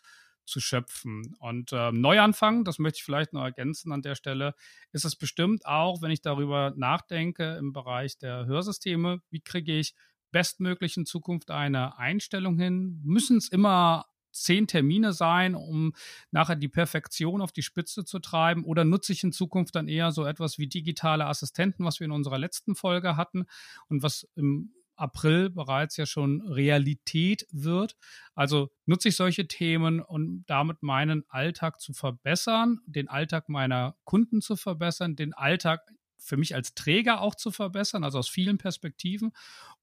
[0.45, 1.35] zu schöpfen.
[1.39, 4.55] Und äh, Neuanfang, das möchte ich vielleicht noch ergänzen an der Stelle,
[4.91, 9.93] ist es bestimmt auch, wenn ich darüber nachdenke im Bereich der Hörsysteme, wie kriege ich
[10.31, 13.01] bestmöglich in Zukunft eine Einstellung hin?
[13.03, 15.93] Müssen es immer zehn Termine sein, um
[16.31, 18.63] nachher die Perfektion auf die Spitze zu treiben?
[18.63, 22.11] Oder nutze ich in Zukunft dann eher so etwas wie digitale Assistenten, was wir in
[22.11, 23.45] unserer letzten Folge hatten
[23.87, 27.95] und was im April bereits ja schon Realität wird.
[28.35, 34.41] Also nutze ich solche Themen, um damit meinen Alltag zu verbessern, den Alltag meiner Kunden
[34.41, 35.89] zu verbessern, den Alltag
[36.19, 39.31] für mich als Träger auch zu verbessern, also aus vielen Perspektiven.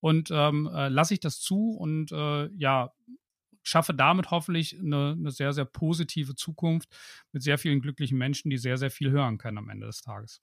[0.01, 2.93] Und ähm, äh, lasse ich das zu und äh, ja,
[3.63, 6.89] schaffe damit hoffentlich eine, eine, sehr, sehr positive Zukunft
[7.33, 10.41] mit sehr vielen glücklichen Menschen, die sehr, sehr viel hören können am Ende des Tages.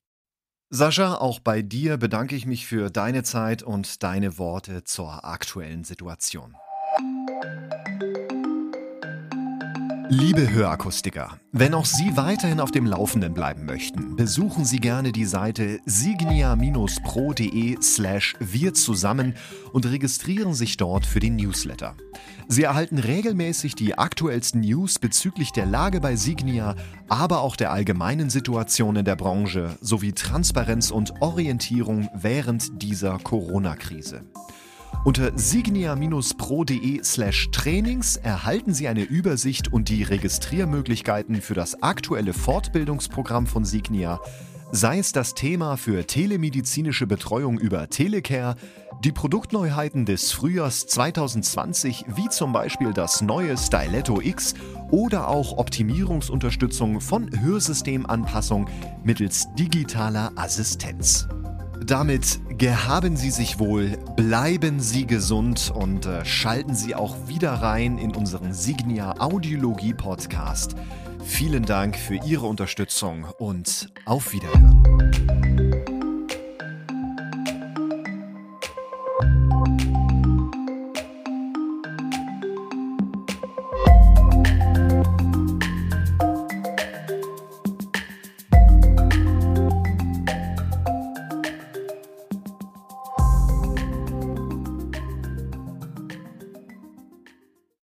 [0.70, 5.84] Sascha, auch bei dir bedanke ich mich für deine Zeit und deine Worte zur aktuellen
[5.84, 6.56] Situation.
[10.16, 15.26] Liebe Hörakustiker, wenn auch Sie weiterhin auf dem Laufenden bleiben möchten, besuchen Sie gerne die
[15.26, 19.34] Seite signia-pro.de slash wir zusammen
[19.72, 21.96] und registrieren sich dort für den Newsletter.
[22.48, 26.76] Sie erhalten regelmäßig die aktuellsten News bezüglich der Lage bei Signia,
[27.10, 34.22] aber auch der allgemeinen Situation in der Branche sowie Transparenz und Orientierung während dieser Corona-Krise.
[35.06, 43.46] Unter signia-pro.de slash Trainings erhalten Sie eine Übersicht und die Registriermöglichkeiten für das aktuelle Fortbildungsprogramm
[43.46, 44.22] von Signia,
[44.72, 48.56] sei es das Thema für telemedizinische Betreuung über Telecare,
[49.04, 54.54] die Produktneuheiten des Frühjahrs 2020 wie zum Beispiel das neue Styletto X
[54.90, 58.70] oder auch Optimierungsunterstützung von Hörsystemanpassung
[59.04, 61.28] mittels digitaler Assistenz.
[61.86, 67.98] Damit gehaben Sie sich wohl, bleiben Sie gesund und äh, schalten Sie auch wieder rein
[67.98, 70.76] in unseren Signia Audiologie Podcast.
[71.26, 75.63] Vielen Dank für Ihre Unterstützung und auf Wiederhören.